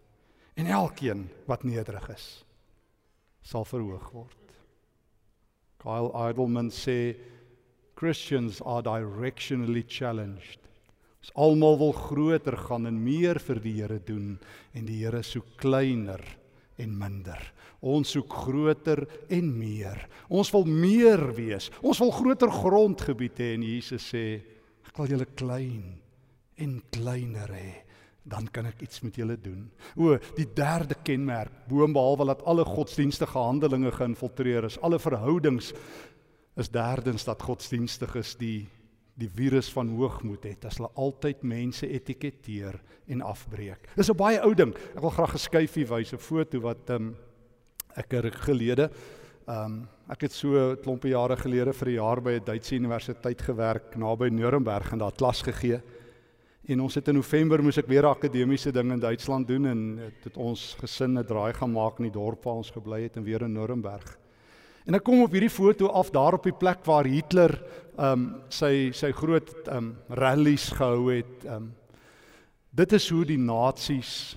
En 0.56 0.68
elkeen 0.72 1.28
wat 1.46 1.64
nederig 1.68 2.08
is, 2.14 2.28
sal 3.44 3.66
verhoog 3.68 4.08
word. 4.16 4.54
Kyle 5.84 6.12
Idleman 6.30 6.72
sê 6.74 7.16
Christians 8.00 8.62
are 8.64 8.84
directionally 8.84 9.84
challenged. 9.88 10.60
Ons 11.26 11.34
almal 11.36 11.78
wil 11.82 11.94
groter 11.98 12.58
gaan 12.68 12.88
en 12.88 12.98
meer 13.04 13.40
vir 13.42 13.60
die 13.62 13.76
Here 13.82 14.00
doen 14.00 14.36
en 14.74 14.88
die 14.88 15.02
Here 15.04 15.24
soek 15.26 15.56
kleiner 15.62 16.24
en 16.82 16.96
minder. 16.98 17.40
Ons 17.86 18.16
soek 18.16 18.32
groter 18.46 19.04
en 19.34 19.52
meer. 19.60 20.08
Ons 20.30 20.52
wil 20.56 20.68
meer 20.70 21.22
wees. 21.38 21.70
Ons 21.84 22.02
wil 22.04 22.14
groter 22.16 22.52
grondgebied 22.52 23.42
hê 23.42 23.54
en 23.58 23.66
Jesus 23.66 24.12
sê 24.14 24.26
ek 24.88 24.96
wil 25.02 25.12
julle 25.12 25.28
klein 25.36 25.98
en 26.62 26.80
kleiner 26.96 27.52
hê 27.52 27.85
dan 28.26 28.48
kan 28.52 28.66
ek 28.66 28.82
iets 28.82 29.04
met 29.06 29.16
julle 29.16 29.38
doen. 29.38 29.68
O, 29.96 30.18
die 30.38 30.48
derde 30.58 30.98
kenmerk, 31.06 31.68
boonbehalwe 31.70 32.26
dat 32.32 32.44
alle 32.50 32.66
godsdienstige 32.66 33.38
handelinge 33.38 33.92
geïnfiltreer 33.94 34.66
is, 34.66 34.80
alle 34.82 35.00
verhoudings 35.00 35.74
is 36.58 36.72
derdens 36.72 37.28
dat 37.28 37.46
godsdienstiges 37.46 38.38
die 38.42 38.66
die 39.16 39.30
virus 39.32 39.70
van 39.72 39.94
hoogmoed 39.96 40.44
het 40.44 40.66
as 40.68 40.76
hulle 40.76 40.90
altyd 41.00 41.46
mense 41.48 41.88
etiketeer 41.88 42.76
en 43.08 43.22
afbreek. 43.24 43.88
Dis 43.96 44.10
'n 44.12 44.18
baie 44.18 44.42
ou 44.44 44.54
ding. 44.54 44.76
Ek 44.92 45.00
wil 45.00 45.10
graag 45.10 45.32
geskuifie 45.32 45.88
wys 45.88 46.12
'n 46.12 46.18
foto 46.18 46.60
wat 46.60 46.90
um, 46.90 47.16
ek 47.96 48.12
er 48.14 48.32
gelede 48.32 48.92
um, 49.48 49.88
ek 50.10 50.28
het 50.28 50.34
so 50.34 50.54
'n 50.54 50.78
klompie 50.84 51.12
jare 51.12 51.38
gelede 51.38 51.74
vir 51.74 51.90
'n 51.90 51.96
jaar 51.96 52.22
by 52.22 52.32
'n 52.32 52.46
Duitse 52.46 52.76
universiteit 52.76 53.42
gewerk 53.42 53.96
naby 53.96 54.30
Nuremberg 54.30 54.92
en 54.92 55.00
daar 55.00 55.16
klas 55.16 55.42
gegee. 55.42 55.82
En 56.66 56.82
ons 56.82 56.96
het 56.98 57.08
in 57.12 57.20
November 57.20 57.62
moes 57.62 57.78
ek 57.78 57.90
weer 57.92 58.08
akademiese 58.10 58.72
ding 58.74 58.90
in 58.96 59.02
Duitsland 59.02 59.46
doen 59.48 59.68
en 59.70 59.82
het, 60.02 60.24
het 60.26 60.38
ons 60.42 60.74
gesin 60.80 61.14
'n 61.14 61.26
draai 61.26 61.54
gaan 61.54 61.72
maak 61.72 62.00
in 62.00 62.10
die 62.10 62.18
dorp 62.18 62.44
waar 62.44 62.58
ons 62.58 62.72
gebly 62.74 63.04
het 63.04 63.18
en 63.18 63.24
weer 63.24 63.42
in 63.42 63.54
Nuremberg. 63.54 64.18
En 64.86 64.96
ek 64.96 65.04
kom 65.04 65.22
op 65.22 65.32
hierdie 65.32 65.50
foto 65.50 65.88
af 65.88 66.10
daar 66.10 66.34
op 66.34 66.44
die 66.44 66.58
plek 66.58 66.84
waar 66.86 67.06
Hitler 67.06 67.62
ehm 67.98 68.12
um, 68.12 68.42
sy 68.50 68.92
sy 68.94 69.12
groot 69.12 69.54
ehm 69.68 69.78
um, 69.78 69.98
rallies 70.10 70.72
gehou 70.72 71.14
het. 71.14 71.46
Ehm 71.46 71.56
um, 71.56 71.76
dit 72.72 72.94
is 72.94 73.10
hoe 73.10 73.26
die 73.26 73.38
nasies 73.38 74.36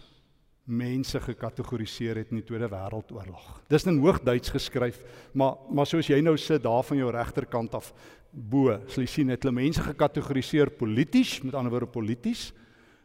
mense 0.68 1.20
gekategoriseer 1.20 2.16
het 2.16 2.30
in 2.30 2.42
die 2.42 2.44
Tweede 2.44 2.68
Wêreldoorlog. 2.68 3.62
Dis 3.68 3.86
in 3.86 3.98
Hoogduits 3.98 4.50
geskryf, 4.52 5.00
maar 5.32 5.56
maar 5.72 5.86
soos 5.86 6.08
jy 6.08 6.20
nou 6.20 6.36
sit 6.36 6.62
daar 6.62 6.84
van 6.84 6.96
jou 6.96 7.10
regterkant 7.10 7.74
af 7.74 7.92
bo, 8.32 8.74
sal 8.88 9.04
jy 9.04 9.10
sien 9.10 9.32
het 9.32 9.42
hulle 9.42 9.56
mense 9.56 9.82
gekategoriseer 9.82 10.70
polities, 10.78 11.38
met 11.42 11.54
ander 11.54 11.72
woorde 11.72 11.90
polities, 11.90 12.52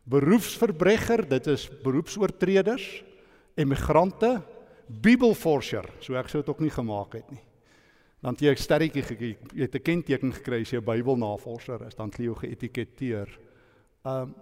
beroepsverbregger, 0.09 1.25
dit 1.29 1.47
is 1.53 1.69
beroepsoortreders, 1.83 3.03
emigrante, 3.55 4.41
Bibelforscher, 4.83 5.87
so 6.03 6.17
ek 6.19 6.27
sou 6.29 6.41
dit 6.41 6.49
ook 6.51 6.61
nie 6.61 6.73
gemaak 6.73 7.15
het 7.15 7.29
nie. 7.31 7.41
Dan 8.23 8.35
jy 8.39 8.51
'n 8.51 8.57
sterretjie 8.57 9.03
gekry, 9.03 9.37
jy 9.53 9.61
het 9.61 9.75
'n 9.75 9.83
kenteken 9.83 10.33
gekry 10.33 10.61
as 10.61 10.71
jy 10.71 10.79
'n 10.79 10.85
Bybelnavorser 10.85 11.87
is, 11.87 11.95
dan 11.95 12.09
het 12.09 12.19
jy 12.19 12.25
jou 12.25 12.35
geetiketeer. 12.35 13.27
Um 14.05 14.35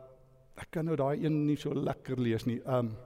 ek 0.58 0.72
kan 0.72 0.86
nou 0.86 0.96
daai 0.96 1.24
een 1.24 1.46
nie 1.46 1.56
so 1.56 1.74
lekker 1.74 2.20
lees 2.20 2.46
nie. 2.46 2.62
Um 2.66 2.98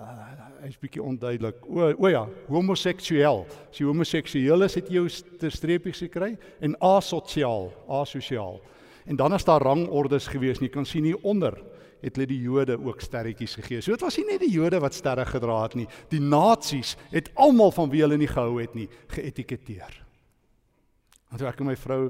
uh 0.00 0.62
hy's 0.64 0.78
bietjie 0.80 1.02
onduidelik. 1.02 1.60
O 1.68 1.90
o 1.92 2.08
ja, 2.08 2.24
homoseksueel. 2.48 3.44
As 3.70 3.78
jy 3.78 3.86
homoseksueel 3.86 4.66
is, 4.66 4.78
het 4.80 4.88
jy 4.90 5.02
jou 5.02 5.50
streepies 5.52 6.00
gekry 6.06 6.32
en 6.64 6.74
asosiaal, 6.82 7.68
asosiaal. 8.00 8.58
En 9.04 9.20
dan 9.20 9.36
is 9.36 9.44
daar 9.44 9.62
rangordes 9.62 10.26
gewees, 10.32 10.62
jy 10.62 10.70
kan 10.72 10.86
sien 10.88 11.04
hier 11.04 11.20
onder 11.22 11.58
het 12.04 12.18
hulle 12.18 12.28
die 12.28 12.40
Jode 12.44 12.76
ook 12.76 13.00
sterretjies 13.00 13.56
gegee. 13.60 13.80
So 13.80 13.94
dit 13.94 14.04
was 14.04 14.16
nie 14.20 14.26
net 14.28 14.42
die 14.44 14.52
Jode 14.52 14.80
wat 14.82 14.96
sterre 14.96 15.24
gedra 15.28 15.62
het 15.62 15.76
nie. 15.78 15.86
Die 16.12 16.20
nasies 16.20 16.96
het 17.12 17.30
almal 17.40 17.72
van 17.72 17.92
wie 17.92 18.02
hulle 18.04 18.18
nie 18.20 18.28
gehou 18.28 18.58
het 18.60 18.74
nie 18.76 18.88
geetiketeer. 19.14 20.00
En 21.32 21.40
toe 21.40 21.48
ek 21.48 21.62
en 21.62 21.70
my 21.70 21.76
vrou 21.80 22.02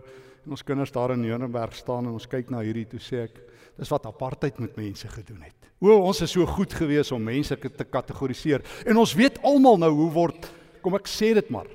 en 0.44 0.56
ons 0.56 0.66
kinders 0.66 0.92
daar 0.92 1.14
in 1.14 1.22
Nuremberg 1.22 1.76
staan 1.78 2.08
en 2.08 2.16
ons 2.18 2.28
kyk 2.28 2.50
na 2.52 2.64
hierdie 2.64 2.88
toe 2.90 3.00
sê 3.00 3.22
ek 3.28 3.38
dis 3.78 3.90
wat 3.90 4.06
apartheid 4.06 4.58
met 4.62 4.76
mense 4.76 5.08
gedoen 5.08 5.42
het. 5.42 5.70
O, 5.82 5.96
ons 6.06 6.20
is 6.24 6.32
so 6.32 6.46
goed 6.46 6.72
gewees 6.72 7.12
om 7.12 7.24
mense 7.24 7.56
te 7.56 7.84
kategoriseer. 7.84 8.62
En 8.86 8.96
ons 8.96 9.14
weet 9.18 9.40
almal 9.42 9.80
nou 9.82 9.90
hoe 9.92 10.10
word 10.14 10.50
kom 10.84 10.94
ek 10.98 11.10
sê 11.10 11.32
dit 11.34 11.50
maar. 11.50 11.68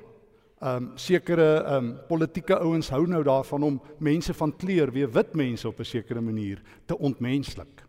Ehm 0.60 0.76
um, 0.76 0.88
sekere 1.00 1.48
ehm 1.60 1.76
um, 1.76 1.92
politieke 2.08 2.58
ouens 2.60 2.90
hou 2.92 3.06
nou 3.08 3.22
daarvan 3.24 3.62
om 3.62 3.78
mense 3.98 4.34
van 4.34 4.52
kleur, 4.56 4.92
weer 4.92 5.08
wit 5.08 5.34
mense 5.34 5.68
op 5.68 5.80
'n 5.80 5.84
sekere 5.84 6.20
manier 6.20 6.60
te 6.86 6.98
ontmenslik. 6.98 7.84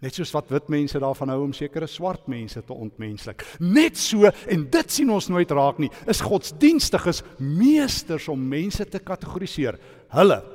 Net 0.00 0.14
soos 0.14 0.30
wat 0.30 0.50
wit 0.52 0.68
mense 0.68 0.98
daarvan 0.98 1.28
hou 1.28 1.42
om 1.42 1.52
sekere 1.52 1.86
swart 1.86 2.26
mense 2.26 2.60
te 2.64 2.72
ontmenslik. 2.72 3.44
Net 3.58 3.96
so 3.96 4.30
en 4.46 4.70
dit 4.70 4.92
sien 4.92 5.10
ons 5.10 5.28
nooit 5.28 5.50
raak 5.50 5.78
nie. 5.78 5.90
Is 6.06 6.20
godsdienstiges 6.20 7.22
meesters 7.38 8.28
om 8.28 8.48
mense 8.48 8.84
te 8.84 8.98
kategoriseer. 8.98 9.78
Hulle 10.08 10.53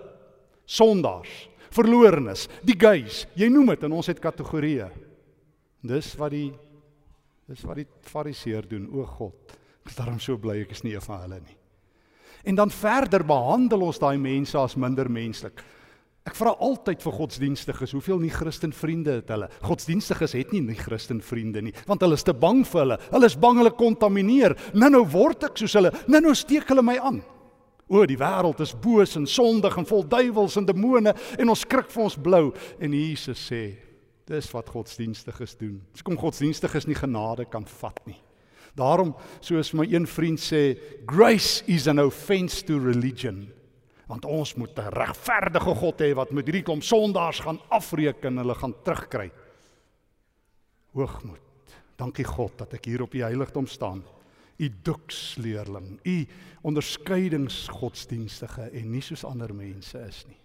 sondaars, 0.69 1.47
verlorenes, 1.73 2.47
die 2.65 2.77
gays, 2.79 3.23
jy 3.37 3.49
noem 3.51 3.73
dit 3.73 3.85
en 3.87 3.95
ons 3.99 4.09
het 4.09 4.21
kategorieë. 4.21 4.89
Dis 5.89 6.13
wat 6.19 6.33
die 6.35 6.49
dis 7.49 7.63
wat 7.65 7.79
die 7.79 7.87
fariseer 8.05 8.67
doen. 8.69 8.85
O 8.93 9.07
God, 9.09 9.55
ek 9.81 9.89
is 9.89 9.97
daarom 9.97 10.19
so 10.21 10.37
bly 10.37 10.59
ek 10.61 10.75
is 10.75 10.83
nie 10.85 10.93
een 10.93 11.01
van 11.01 11.23
hulle 11.23 11.39
nie. 11.41 11.55
En 12.45 12.59
dan 12.59 12.69
verder 12.71 13.25
behandel 13.25 13.87
ons 13.87 13.99
daai 13.99 14.19
mense 14.21 14.57
as 14.57 14.77
minder 14.79 15.09
menslik. 15.09 15.63
Ek 16.29 16.35
vra 16.37 16.51
altyd 16.61 17.01
vir 17.01 17.15
godsdienstiges, 17.15 17.95
hoeveel 17.95 18.19
nie 18.21 18.29
Christen 18.29 18.73
vriende 18.75 19.15
het 19.17 19.31
hulle? 19.33 19.47
Godsdienstiges 19.65 20.35
het 20.37 20.53
nie 20.53 20.61
nie 20.61 20.77
Christen 20.77 21.23
vriende 21.25 21.63
nie, 21.65 21.73
want 21.89 22.05
hulle 22.05 22.19
is 22.19 22.27
te 22.27 22.35
bang 22.37 22.61
vir 22.67 22.83
hulle. 22.83 22.99
Hulle 23.09 23.29
is 23.31 23.37
bang 23.39 23.63
hulle 23.63 23.73
kontamineer. 23.73 24.53
Nou 24.77 24.91
nou 24.93 25.03
word 25.09 25.47
ek 25.49 25.57
soos 25.63 25.73
hulle. 25.79 25.93
Nou 26.11 26.21
nou 26.27 26.35
steek 26.37 26.69
hulle 26.69 26.85
my 26.85 26.99
aan. 27.01 27.23
O, 27.89 28.05
die 28.05 28.19
wêreld 28.21 28.59
is 28.61 28.75
boos 28.77 29.15
en 29.17 29.25
sondig 29.25 29.73
en 29.81 29.87
vol 29.89 30.03
duiwels 30.05 30.59
en 30.59 30.65
demone 30.67 31.13
en 31.41 31.49
ons 31.49 31.61
skrik 31.65 31.89
vir 31.89 32.03
ons 32.05 32.17
blou 32.21 32.51
en 32.77 32.93
Jesus 32.93 33.41
sê, 33.49 33.63
dis 34.29 34.49
wat 34.53 34.69
godsdienstiges 34.69 35.55
doen. 35.57 35.79
Dis 35.95 36.05
kom 36.05 36.17
godsdienstiges 36.19 36.85
nie 36.85 36.97
genade 36.97 37.47
kan 37.49 37.65
vat 37.79 37.97
nie. 38.05 38.19
Daarom 38.77 39.15
soos 39.41 39.73
my 39.73 39.87
een 39.89 40.05
vriend 40.05 40.37
sê, 40.37 40.77
grace 41.09 41.63
is 41.65 41.87
an 41.89 41.99
offense 42.03 42.61
to 42.67 42.77
religion. 42.77 43.47
Want 44.09 44.25
ons 44.25 44.53
moet 44.55 44.77
'n 44.77 44.93
regverdige 44.93 45.75
God 45.75 46.01
hê 46.01 46.13
wat 46.13 46.31
met 46.31 46.45
hierdie 46.45 46.63
klomp 46.63 46.83
sondaars 46.83 47.39
gaan 47.39 47.59
afreken, 47.69 48.37
hulle 48.37 48.55
gaan 48.55 48.75
terugkry. 48.83 49.31
Hoogmoed. 50.93 51.41
Dankie 51.97 52.25
God 52.25 52.57
dat 52.57 52.73
ek 52.73 52.85
hier 52.85 53.01
op 53.01 53.11
die 53.11 53.23
heiligdom 53.23 53.67
staan. 53.67 54.03
U 54.59 54.67
doksleerling, 54.83 55.99
u 56.03 56.27
onderskeidingsgodsdienstige 56.67 58.61
en 58.75 58.91
nie 58.91 59.01
soos 59.01 59.23
ander 59.23 59.53
mense 59.55 59.99
is 60.03 60.25
nie. 60.27 60.39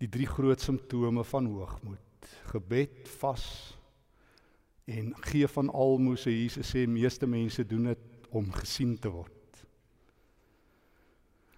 Die 0.00 0.08
drie 0.08 0.26
groot 0.28 0.60
simptome 0.60 1.24
van 1.28 1.46
hoogmoed: 1.52 2.28
gebed, 2.50 3.08
vas 3.20 3.44
en 4.84 5.14
gee 5.28 5.48
van 5.48 5.70
almoses. 5.72 6.32
Jesus 6.32 6.72
sê 6.72 6.86
meeste 6.88 7.26
mense 7.28 7.64
doen 7.68 7.84
dit 7.92 8.28
om 8.34 8.52
gesien 8.52 8.98
te 8.98 9.08
word. 9.12 9.43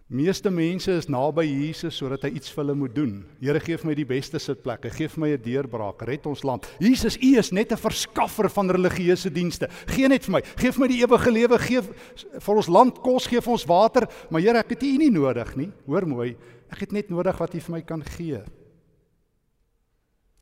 Meeste 0.06 0.52
mense 0.54 0.92
is 0.94 1.08
naby 1.10 1.42
Jesus 1.48 1.96
sodat 1.98 2.22
hy 2.28 2.36
iets 2.38 2.52
vir 2.54 2.62
hulle 2.62 2.74
moet 2.78 2.92
doen. 2.94 3.14
Here 3.42 3.58
gee 3.58 3.74
vir 3.74 3.88
my 3.88 3.94
die 3.98 4.06
beste 4.06 4.38
sitplek. 4.38 4.84
Gee 4.94 5.10
vir 5.10 5.20
my 5.20 5.30
'n 5.34 5.42
deurbraak. 5.42 6.02
Red 6.06 6.26
ons 6.30 6.44
land. 6.44 6.62
Jesus, 6.78 7.16
U 7.18 7.38
is 7.38 7.50
net 7.50 7.72
'n 7.72 7.76
verskaffer 7.76 8.48
van 8.48 8.70
religieuse 8.70 9.32
dienste. 9.32 9.68
Gee 9.86 10.06
net 10.06 10.22
vir 10.22 10.32
my. 10.32 10.42
Gee 10.42 10.70
vir 10.70 10.80
my 10.80 10.86
die 10.86 11.02
ewige 11.02 11.30
lewe. 11.30 11.58
Gee 11.58 11.82
vir 11.82 12.54
ons 12.54 12.68
land 12.68 13.00
kos, 13.02 13.26
gee 13.26 13.40
vir 13.40 13.52
ons 13.52 13.66
water. 13.66 14.06
Maar 14.30 14.40
Here, 14.40 14.58
ek 14.58 14.70
het 14.70 14.82
U 14.82 14.96
nie 14.96 15.10
nodig 15.10 15.56
nie. 15.56 15.72
Hoor 15.86 16.06
mooi. 16.06 16.36
Ek 16.70 16.78
het 16.78 16.92
net 16.92 17.10
nodig 17.10 17.36
wat 17.38 17.54
U 17.54 17.60
vir 17.60 17.72
my 17.72 17.82
kan 17.82 18.02
gee. 18.02 18.42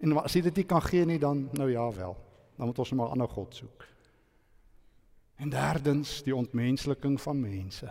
En 0.00 0.12
as 0.18 0.34
jy 0.34 0.42
dit 0.42 0.56
nie 0.56 0.64
kan 0.64 0.82
gee 0.82 1.06
nie, 1.06 1.18
dan 1.18 1.48
nou 1.54 1.70
ja 1.70 1.90
wel. 1.90 2.16
Dan 2.58 2.66
moet 2.66 2.78
ons 2.78 2.92
maar 2.92 3.06
'n 3.06 3.12
ander 3.12 3.28
God 3.28 3.54
soek. 3.54 3.86
En 5.38 5.48
derdens, 5.48 6.22
die 6.22 6.36
ontmensliking 6.36 7.18
van 7.18 7.40
mense 7.40 7.88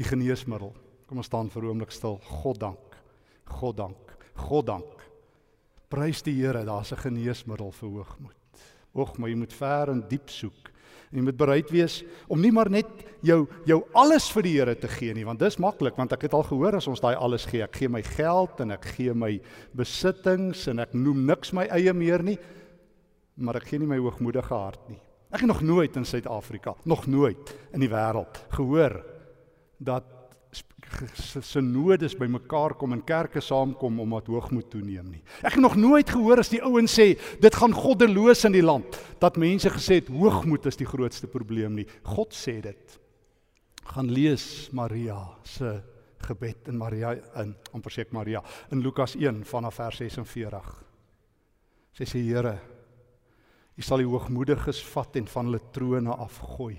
die 0.00 0.06
geneesmiddel. 0.08 0.72
Kom 1.06 1.20
ons 1.20 1.26
staan 1.26 1.50
vir 1.50 1.62
'n 1.62 1.68
oomblik 1.68 1.90
stil. 1.90 2.20
God 2.24 2.60
dank. 2.60 2.96
God 3.44 3.76
dank. 3.76 4.16
God 4.34 4.66
dank. 4.66 5.08
Prys 5.88 6.22
die 6.22 6.34
Here, 6.34 6.64
daar's 6.64 6.92
'n 6.92 6.96
geneesmiddel 6.96 7.70
vir 7.70 7.88
hoogmoed. 7.88 8.36
Oeg, 8.94 9.18
maar 9.18 9.28
jy 9.28 9.36
moet 9.36 9.52
ver 9.52 9.88
en 9.88 10.04
diep 10.08 10.28
soek. 10.28 10.70
En 11.12 11.18
jy 11.18 11.24
moet 11.24 11.36
bereid 11.36 11.70
wees 11.70 12.02
om 12.28 12.40
nie 12.40 12.50
maar 12.50 12.70
net 12.70 12.88
jou 13.22 13.46
jou 13.66 13.82
alles 13.94 14.30
vir 14.32 14.42
die 14.42 14.52
Here 14.58 14.74
te 14.74 14.88
gee 14.88 15.14
nie, 15.14 15.24
want 15.24 15.38
dis 15.38 15.58
maklik 15.58 15.96
want 15.96 16.12
ek 16.12 16.22
het 16.22 16.32
al 16.32 16.42
gehoor 16.42 16.76
as 16.76 16.88
ons 16.88 17.00
daai 17.00 17.14
alles 17.14 17.44
gee, 17.44 17.62
ek 17.62 17.76
gee 17.76 17.88
my 17.88 18.02
geld 18.02 18.60
en 18.60 18.70
ek 18.70 18.84
gee 18.96 19.12
my 19.14 19.40
besittings 19.74 20.66
en 20.68 20.78
ek 20.78 20.94
noem 20.94 21.26
niks 21.26 21.52
my 21.52 21.66
eie 21.66 21.92
meer 21.92 22.22
nie, 22.22 22.38
maar 23.36 23.56
ek 23.56 23.68
gee 23.68 23.78
nie 23.78 23.86
my 23.86 23.98
hoogmoedige 23.98 24.54
hart 24.54 24.88
nie. 24.88 25.00
Ek 25.32 25.40
het 25.40 25.48
nog 25.48 25.60
nooit 25.60 25.96
in 25.96 26.04
Suid-Afrika, 26.04 26.74
nog 26.84 27.06
nooit 27.06 27.54
in 27.72 27.80
die 27.80 27.88
wêreld 27.92 28.40
gehoor 28.56 29.02
dat 29.84 30.18
synodes 31.40 32.12
bymekaar 32.18 32.74
kom 32.76 32.92
en 32.92 33.04
kerke 33.04 33.40
saamkom 33.40 34.00
om 34.02 34.10
wat 34.12 34.28
hoogmoed 34.28 34.68
toeneem 34.70 35.06
nie. 35.14 35.22
Ek 35.40 35.56
het 35.56 35.64
nog 35.64 35.78
nooit 35.80 36.10
gehoor 36.10 36.42
as 36.42 36.52
die 36.52 36.60
ouens 36.62 36.92
sê 36.92 37.14
dit 37.40 37.56
gaan 37.56 37.72
goddeloos 37.72 38.44
in 38.48 38.56
die 38.58 38.64
land 38.64 38.98
dat 39.22 39.40
mense 39.40 39.72
gesê 39.72 40.02
het 40.02 40.10
hoogmoed 40.12 40.68
is 40.68 40.76
die 40.76 40.88
grootste 40.88 41.30
probleem 41.32 41.78
nie. 41.80 41.86
God 42.04 42.36
sê 42.36 42.58
dit. 42.64 42.98
Gaan 43.94 44.12
lees 44.12 44.68
Maria 44.76 45.18
se 45.48 45.78
gebed 46.22 46.68
in 46.70 46.78
Maria 46.78 47.16
in 47.40 47.56
amper 47.72 47.96
ek 48.04 48.12
Maria 48.14 48.42
in 48.70 48.84
Lukas 48.84 49.16
1 49.16 49.42
vanaf 49.48 49.80
vers 49.80 50.04
46. 50.04 50.70
Sy 51.96 52.08
sê 52.08 52.22
Here, 52.22 52.56
U 53.72 53.82
sal 53.84 54.02
die 54.02 54.08
hoogmoediges 54.08 54.82
vat 54.92 55.16
en 55.16 55.28
van 55.32 55.48
hulle 55.48 55.60
trone 55.72 56.12
afgooi. 56.12 56.76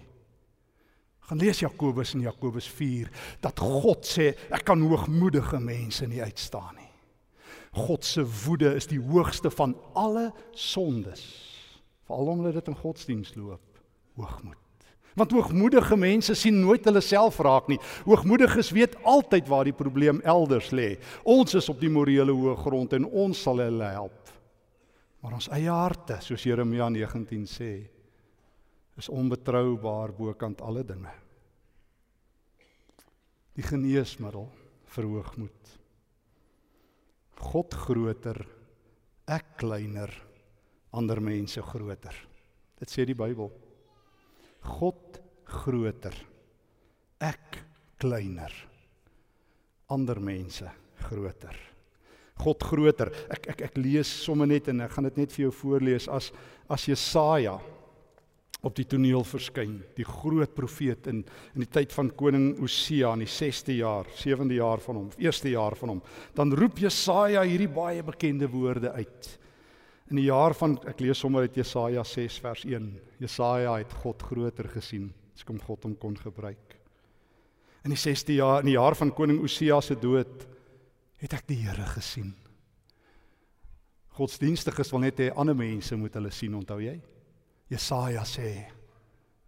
Gaan 1.27 1.39
lees 1.39 1.61
Jakobus 1.63 2.13
in 2.17 2.25
Jakobus 2.25 2.67
4 2.67 3.11
dat 3.43 3.59
God 3.63 4.07
sê 4.07 4.33
ek 4.51 4.65
kan 4.67 4.81
hoogmoedige 4.83 5.59
mense 5.63 6.07
nie 6.07 6.21
uitstaan 6.23 6.75
nie. 6.75 6.89
God 7.73 8.05
se 8.05 8.21
woede 8.45 8.75
is 8.77 8.89
die 8.91 9.01
hoogste 9.01 9.49
van 9.51 9.73
alle 9.97 10.29
sondes. 10.51 11.23
Veral 12.05 12.33
omdat 12.35 12.59
dit 12.59 12.67
in 12.69 12.77
godsdiens 12.77 13.31
loop. 13.35 13.63
Hoogmoed. 14.19 14.59
Want 15.17 15.31
hoogmoedige 15.31 15.97
mense 15.97 16.35
sien 16.35 16.59
nooit 16.59 16.85
hulle 16.85 17.01
self 17.01 17.39
raak 17.45 17.69
nie. 17.69 17.79
Hoogmoediges 18.05 18.71
weet 18.73 18.97
altyd 19.05 19.49
waar 19.49 19.65
die 19.69 19.77
probleem 19.77 20.21
elders 20.25 20.71
lê. 20.73 20.97
Ons 21.23 21.55
is 21.57 21.69
op 21.69 21.81
die 21.81 21.89
morele 21.89 22.33
hoë 22.33 22.57
grond 22.65 22.93
en 22.97 23.07
ons 23.07 23.41
sal 23.45 23.61
hulle 23.63 23.89
help. 23.95 24.33
Maar 25.23 25.37
ons 25.37 25.49
eie 25.55 25.71
harte, 25.71 26.17
soos 26.21 26.43
Jeremia 26.43 26.89
19 26.91 27.45
sê, 27.47 27.73
is 28.99 29.09
onbetroubaar 29.09 30.11
bokant 30.17 30.61
alle 30.61 30.83
dinge. 30.85 31.13
Die 33.53 33.65
geneesmiddel 33.65 34.47
vir 34.95 35.07
hoogmoed. 35.09 35.73
God 37.43 37.75
groter, 37.75 38.39
ek 39.29 39.57
kleiner, 39.61 40.11
ander 40.95 41.21
mense 41.21 41.61
groter. 41.65 42.15
Dit 42.79 42.91
sê 42.93 43.05
die 43.05 43.17
Bybel. 43.17 43.51
God 44.63 45.19
groter, 45.49 46.15
ek 47.21 47.59
kleiner, 48.01 48.53
ander 49.91 50.19
mense 50.23 50.69
groter. 51.03 51.59
God 52.41 52.63
groter. 52.65 53.11
Ek 53.31 53.47
ek 53.53 53.61
ek 53.69 53.77
lees 53.77 54.09
sommer 54.23 54.49
net 54.49 54.67
en 54.71 54.81
ek 54.85 54.95
gaan 54.95 55.07
dit 55.11 55.19
net 55.21 55.35
vir 55.35 55.45
jou 55.45 55.53
voorlees 55.53 56.09
as 56.09 56.31
as 56.71 56.87
Jesaja 56.89 57.59
op 58.63 58.75
die 58.77 58.85
toneel 58.87 59.25
verskyn, 59.27 59.75
die 59.97 60.05
groot 60.07 60.53
profeet 60.55 61.09
in 61.11 61.23
in 61.53 61.65
die 61.65 61.69
tyd 61.69 61.91
van 61.93 62.09
koning 62.15 62.61
Osia 62.63 63.11
in 63.17 63.25
die 63.25 63.29
6ste 63.29 63.75
jaar, 63.75 64.07
7de 64.15 64.55
jaar 64.55 64.79
van 64.83 65.01
hom, 65.01 65.09
eerste 65.19 65.51
jaar 65.51 65.75
van 65.75 65.95
hom. 65.95 66.01
Dan 66.35 66.55
roep 66.55 66.79
Jesaja 66.79 67.43
hierdie 67.43 67.67
baie 67.67 68.03
bekende 68.03 68.47
woorde 68.47 68.93
uit. 68.95 69.29
In 70.11 70.19
die 70.19 70.29
jaar 70.29 70.55
van 70.55 70.77
ek 70.87 71.03
lees 71.03 71.19
sommer 71.19 71.47
uit 71.47 71.59
Jesaja 71.59 72.03
6 72.07 72.39
vers 72.43 72.63
1. 72.65 72.87
Jesaja 73.19 73.75
het 73.81 73.93
God 74.03 74.23
groter 74.23 74.71
gesien, 74.71 75.11
as 75.35 75.43
kom 75.43 75.59
God 75.59 75.83
hom 75.83 75.97
kon 75.99 76.15
gebruik. 76.17 76.79
In 77.83 77.91
die 77.91 77.99
6ste 77.99 78.39
jaar, 78.39 78.63
in 78.63 78.71
die 78.71 78.79
jaar 78.79 78.95
van 78.95 79.11
koning 79.11 79.41
Osia 79.43 79.81
se 79.83 79.99
dood, 79.99 80.47
het 81.19 81.35
ek 81.35 81.47
die 81.51 81.59
Here 81.65 81.87
gesien. 81.97 82.31
Godsdienstiges 84.13 84.91
wil 84.93 85.03
net 85.03 85.19
hê 85.19 85.33
ander 85.35 85.57
mense 85.57 85.97
moet 85.99 86.15
hulle 86.15 86.31
sien, 86.31 86.55
onthou 86.55 86.79
jy? 86.79 87.01
Jesaja 87.73 88.23
sê 88.27 88.51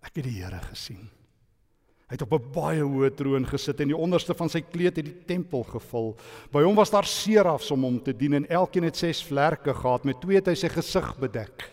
ek 0.05 0.17
het 0.17 0.25
die 0.25 0.39
Here 0.39 0.61
gesien. 0.69 1.05
Hy 2.05 2.13
het 2.13 2.21
op 2.21 2.33
'n 2.37 2.51
baie 2.53 2.83
hoë 2.85 3.15
troon 3.17 3.45
gesit 3.49 3.79
en 3.81 3.89
die 3.89 3.97
onderste 3.97 4.33
van 4.37 4.49
sy 4.49 4.61
kleed 4.61 4.97
het 4.97 5.05
die 5.05 5.25
tempel 5.25 5.63
gevul. 5.63 6.15
By 6.51 6.61
hom 6.61 6.75
was 6.75 6.91
daar 6.91 7.05
serafs 7.05 7.71
om 7.71 7.81
hom 7.81 7.99
te 7.99 8.13
dien 8.13 8.33
en 8.33 8.45
elkeen 8.45 8.83
het 8.83 8.95
ses 8.95 9.23
vlerke 9.23 9.73
gehad. 9.73 10.05
Met 10.05 10.21
twee 10.21 10.35
het 10.35 10.47
hy 10.47 10.53
sy 10.53 10.69
gesig 10.69 11.17
bedek. 11.17 11.71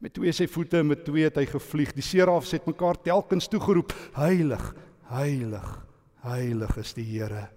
Met 0.00 0.14
twee 0.14 0.32
sy 0.32 0.46
voete 0.46 0.78
en 0.78 0.86
met 0.86 1.04
twee 1.04 1.24
het 1.24 1.36
hy 1.36 1.44
gevlieg. 1.44 1.92
Die 1.92 2.02
serafs 2.02 2.52
het 2.52 2.66
mekaar 2.66 2.96
telkens 3.02 3.48
toegeroep: 3.48 3.92
Heilig, 4.14 4.74
heilig, 5.10 5.86
heilig 6.22 6.76
is 6.76 6.94
die 6.94 7.04
Here, 7.04 7.50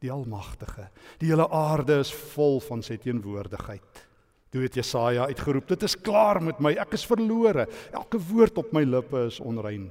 die 0.00 0.10
Almagtige. 0.10 0.90
Die 1.18 1.28
hele 1.28 1.48
aarde 1.50 2.00
is 2.00 2.12
vol 2.12 2.60
van 2.60 2.82
sy 2.82 2.96
teenwoordigheid. 2.96 4.06
Toe 4.54 4.62
het 4.62 4.76
Jesaja 4.78 5.24
uitgeroep: 5.26 5.66
"Dit 5.68 5.82
is 5.82 5.96
klaar 5.98 6.38
met 6.42 6.60
my. 6.62 6.76
Ek 6.78 6.92
is 6.94 7.06
verlore. 7.10 7.66
Elke 7.90 8.20
woord 8.22 8.58
op 8.62 8.70
my 8.72 8.84
lippe 8.86 9.26
is 9.26 9.40
onrein. 9.42 9.88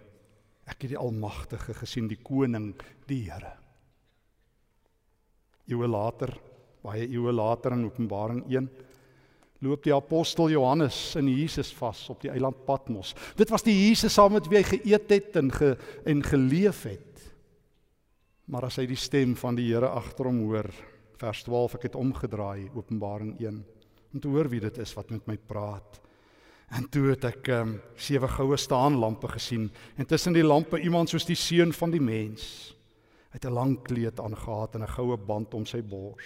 Ek 0.63 0.85
het 0.85 0.93
die 0.93 0.97
Almagtige 0.97 1.73
gesien, 1.73 2.07
die 2.07 2.21
koning, 2.23 2.71
die 3.05 3.25
Here." 3.27 3.57
Eeue 5.67 5.87
later, 5.87 6.31
baie 6.81 7.03
eeue 7.09 7.31
later 7.31 7.73
in 7.73 7.85
Openbaring 7.85 8.45
1, 8.47 8.69
loop 9.59 9.83
die 9.83 9.93
apostel 9.95 10.49
Johannes 10.49 11.15
in 11.15 11.27
Jesus 11.27 11.73
vas 11.73 12.09
op 12.09 12.21
die 12.21 12.31
eiland 12.31 12.65
Patmos. 12.65 13.13
Dit 13.35 13.49
was 13.49 13.63
die 13.63 13.75
Jesus 13.89 14.13
saam 14.13 14.31
met 14.33 14.47
wie 14.47 14.61
hy 14.61 14.63
geëet 14.63 15.09
het 15.09 15.35
en 15.35 15.51
ge, 15.51 15.77
en 16.05 16.23
geleef 16.23 16.83
het. 16.83 17.21
Maar 18.45 18.65
as 18.65 18.77
hy 18.77 18.85
die 18.87 18.99
stem 18.99 19.35
van 19.35 19.55
die 19.55 19.73
Here 19.73 19.89
agter 19.89 20.25
hom 20.25 20.39
hoor, 20.47 20.71
vers 21.19 21.43
12, 21.43 21.75
ek 21.75 21.83
het 21.83 21.95
omgedraai, 21.95 22.69
Openbaring 22.75 23.39
1 23.39 23.63
om 24.13 24.19
te 24.19 24.27
hoor 24.27 24.49
wie 24.49 24.61
dit 24.61 24.77
is 24.77 24.93
wat 24.93 25.09
met 25.09 25.25
my 25.27 25.37
praat. 25.37 25.99
En 26.73 26.87
toe 26.89 27.09
het 27.11 27.25
ek 27.29 27.49
ehm 27.51 27.73
um, 27.73 27.73
sewe 27.95 28.27
goue 28.27 28.57
staanlampe 28.57 29.27
gesien 29.27 29.67
en 29.97 30.05
tussen 30.05 30.33
die 30.33 30.45
lampe 30.45 30.79
iemand 30.79 31.09
soos 31.09 31.25
die 31.25 31.37
seun 31.37 31.73
van 31.73 31.91
die 31.91 32.01
mens. 32.01 32.73
Hy 33.29 33.37
het 33.37 33.45
'n 33.45 33.53
lang 33.53 33.81
kleed 33.83 34.19
aangetree 34.19 34.81
en 34.81 34.83
'n 34.83 34.95
goue 34.95 35.17
band 35.17 35.53
om 35.53 35.65
sy 35.65 35.81
bors. 35.81 36.25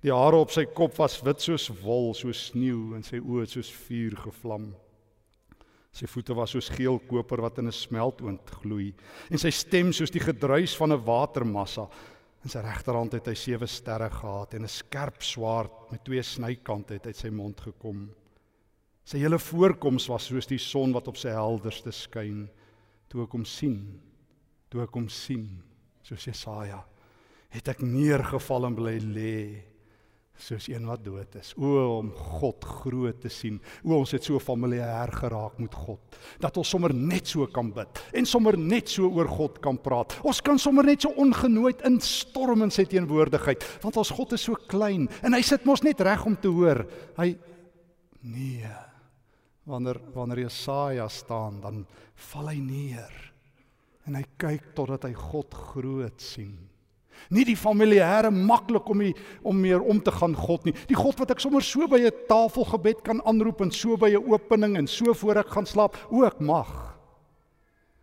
Die 0.00 0.12
hare 0.12 0.36
op 0.36 0.50
sy 0.50 0.64
kop 0.64 0.96
was 0.96 1.22
wit 1.22 1.40
soos 1.40 1.68
wol, 1.82 2.14
soos 2.14 2.46
sneeu 2.46 2.94
en 2.94 3.02
sy 3.02 3.18
oë 3.18 3.46
soos 3.46 3.70
vuur 3.70 4.16
gevlam. 4.16 4.74
Sy 5.92 6.06
voete 6.06 6.34
was 6.34 6.50
soos 6.50 6.68
geel 6.68 6.98
koper 6.98 7.40
wat 7.40 7.58
in 7.58 7.66
'n 7.68 7.72
smeltoond 7.72 8.50
gloei 8.60 8.94
en 9.30 9.38
sy 9.38 9.50
stem 9.50 9.92
soos 9.92 10.10
die 10.10 10.20
gedruis 10.20 10.76
van 10.76 10.92
'n 10.92 11.04
watermassa. 11.04 11.88
In 12.46 12.52
sy 12.52 12.60
regterhand 12.62 13.16
het 13.16 13.26
hy 13.26 13.34
sewe 13.34 13.66
sterre 13.66 14.06
gehad 14.06 14.52
en 14.54 14.62
'n 14.62 14.70
skerp 14.70 15.18
swaard 15.18 15.90
met 15.90 16.04
twee 16.06 16.22
snykante 16.22 16.94
het 16.94 17.06
uit 17.06 17.16
sy 17.16 17.28
mond 17.28 17.60
gekom. 17.60 18.06
Sy 19.04 19.18
hele 19.18 19.38
voorkoms 19.38 20.06
was 20.06 20.28
soos 20.30 20.46
die 20.46 20.58
son 20.62 20.92
wat 20.92 21.08
op 21.08 21.16
sy 21.16 21.28
helderste 21.34 21.90
skyn. 21.90 22.48
Toe 23.08 23.24
ek 23.24 23.32
hom 23.32 23.44
sien, 23.44 24.00
toe 24.70 24.82
ek 24.82 24.94
hom 24.94 25.08
sien 25.08 25.62
soos 26.02 26.24
Jesaja 26.24 26.84
het 27.48 27.68
ek 27.68 27.82
neergeval 27.82 28.66
en 28.68 28.76
bly 28.78 28.98
lê 29.00 29.36
soos 30.40 30.68
een 30.68 30.84
wat 30.88 31.02
dood 31.04 31.36
is. 31.40 31.52
O 31.56 31.98
om 31.98 32.10
God 32.38 32.64
groot 32.82 33.20
te 33.22 33.30
sien. 33.32 33.58
O 33.84 33.96
ons 33.98 34.12
het 34.16 34.24
so 34.26 34.40
familier 34.42 35.12
geraak 35.16 35.58
met 35.62 35.74
God 35.74 36.18
dat 36.42 36.56
ons 36.60 36.68
sommer 36.68 36.92
net 36.96 37.28
so 37.28 37.46
kan 37.52 37.70
bid 37.74 38.00
en 38.16 38.28
sommer 38.28 38.56
net 38.58 38.90
so 38.92 39.08
oor 39.08 39.28
God 39.30 39.60
kan 39.64 39.78
praat. 39.80 40.18
Ons 40.26 40.42
kan 40.44 40.60
sommer 40.60 40.86
net 40.86 41.04
so 41.04 41.12
ongenooid 41.20 41.84
instorm 41.88 42.66
in 42.66 42.74
sy 42.74 42.86
teenwoordigheid 42.88 43.64
want 43.84 44.00
ons 44.02 44.14
God 44.16 44.36
is 44.36 44.44
so 44.48 44.58
klein 44.68 45.08
en 45.22 45.36
hy 45.36 45.42
sit 45.46 45.66
mos 45.68 45.84
net 45.86 46.02
reg 46.04 46.26
om 46.28 46.36
te 46.36 46.52
hoor. 46.52 46.84
Hy 47.18 47.32
nee. 48.26 48.74
Wanneer 49.66 49.98
wanneer 50.14 50.44
Jesaja 50.44 51.08
staan, 51.10 51.58
dan 51.60 51.80
val 52.30 52.52
hy 52.52 52.60
neer 52.62 53.14
en 54.06 54.14
hy 54.14 54.22
kyk 54.38 54.70
totdat 54.78 55.08
hy 55.08 55.14
God 55.18 55.54
groot 55.72 56.22
sien. 56.22 56.54
Nie 57.30 57.44
die 57.44 57.56
familiêre 57.56 58.30
maklik 58.30 58.88
om 58.88 58.98
die, 58.98 59.14
om 59.42 59.60
meer 59.60 59.80
om 59.80 60.02
te 60.02 60.12
gaan 60.14 60.34
God 60.36 60.64
nie. 60.64 60.74
Die 60.88 60.98
God 60.98 61.18
wat 61.18 61.30
ek 61.30 61.40
sommer 61.40 61.62
so 61.62 61.88
by 61.88 61.98
'n 61.98 62.26
tafelgebed 62.28 63.02
kan 63.02 63.22
aanroep 63.24 63.60
en 63.60 63.70
so 63.70 63.96
by 63.96 64.10
'n 64.10 64.32
opening 64.32 64.76
en 64.76 64.86
so 64.86 65.12
voor 65.12 65.36
ek 65.36 65.48
gaan 65.48 65.66
slaap, 65.66 65.96
ook 66.10 66.40
mag. 66.40 66.98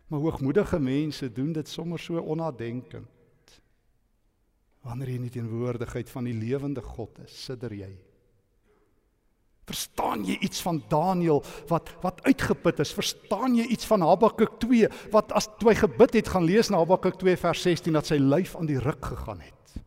Maar 0.08 0.20
hoogmoedige 0.20 0.80
mense 0.80 1.32
doen 1.32 1.54
dit 1.54 1.68
sommer 1.68 2.00
so 2.00 2.18
onnadenkend. 2.18 3.62
Wanneer 4.82 5.08
jy 5.08 5.16
in 5.16 5.22
die 5.22 5.40
teenwoordigheid 5.40 6.10
van 6.10 6.24
die 6.24 6.34
lewende 6.34 6.82
God 6.82 7.20
is, 7.24 7.44
sidder 7.46 7.74
jy. 7.74 8.13
Verstaan 9.64 10.26
jy 10.28 10.36
iets 10.44 10.62
van 10.62 10.82
Daniël 10.92 11.40
wat 11.70 11.94
wat 12.04 12.20
uitgeput 12.28 12.82
is? 12.84 12.92
Verstaan 12.92 13.56
jy 13.56 13.64
iets 13.72 13.88
van 13.88 14.04
Habakuk 14.04 14.58
2 14.60 14.90
wat 15.14 15.32
as 15.32 15.48
toe 15.60 15.72
hy 15.72 15.78
gebid 15.80 16.18
het 16.20 16.32
gaan 16.34 16.44
lees 16.48 16.70
na 16.70 16.82
Habakuk 16.84 17.16
2 17.22 17.38
vers 17.40 17.62
16 17.64 17.96
dat 17.96 18.12
sy 18.12 18.20
lyf 18.20 18.58
aan 18.60 18.68
die 18.68 18.80
ruk 18.84 19.06
gegaan 19.14 19.40
het? 19.40 19.78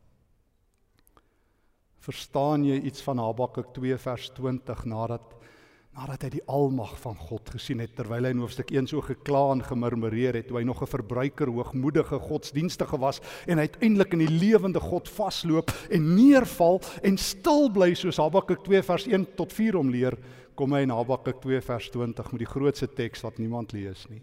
Verstaan 2.07 2.65
jy 2.65 2.79
iets 2.89 3.05
van 3.05 3.21
Habakuk 3.21 3.75
2 3.77 3.99
vers 4.01 4.31
20 4.39 4.85
nadat 4.89 5.36
nadat 5.96 6.26
hy 6.26 6.30
die 6.35 6.44
almag 6.52 6.92
van 7.00 7.14
God 7.16 7.48
gesien 7.54 7.80
het 7.80 7.94
terwyl 7.96 8.26
hy 8.28 8.35
in 8.35 8.42
hoofstuk 8.42 8.68
1 8.74 8.90
so 8.90 9.00
gekla 9.04 9.46
en 9.54 9.62
gemurmureer 9.64 10.37
het 10.37 10.50
toe 10.50 10.59
hy 10.59 10.64
nog 10.68 10.82
'n 10.82 10.92
verbruiker 10.92 11.48
hoogmoedige 11.48 12.18
godsdienstige 12.20 12.98
was 13.00 13.20
en 13.46 13.59
uiteindelik 13.59 14.12
in 14.12 14.26
die 14.26 14.38
lewende 14.38 14.80
God 14.80 15.09
vasloop 15.09 15.72
en 15.90 16.14
neerval 16.14 16.82
en 17.02 17.16
stil 17.16 17.70
bly 17.70 17.94
soos 17.94 18.20
Habakuk 18.20 18.64
2 18.64 18.82
vers 18.82 19.06
1 19.06 19.26
tot 19.37 19.52
4 19.52 19.76
om 19.76 19.90
leer 19.90 20.18
kom 20.54 20.72
hy 20.72 20.82
in 20.82 20.92
Habakuk 20.92 21.40
2 21.40 21.61
vers 21.62 21.90
20 21.90 22.32
met 22.32 22.38
die 22.38 22.52
grootste 22.52 22.88
teks 22.88 23.22
wat 23.22 23.38
niemand 23.38 23.72
lees 23.72 24.06
nie. 24.09 24.22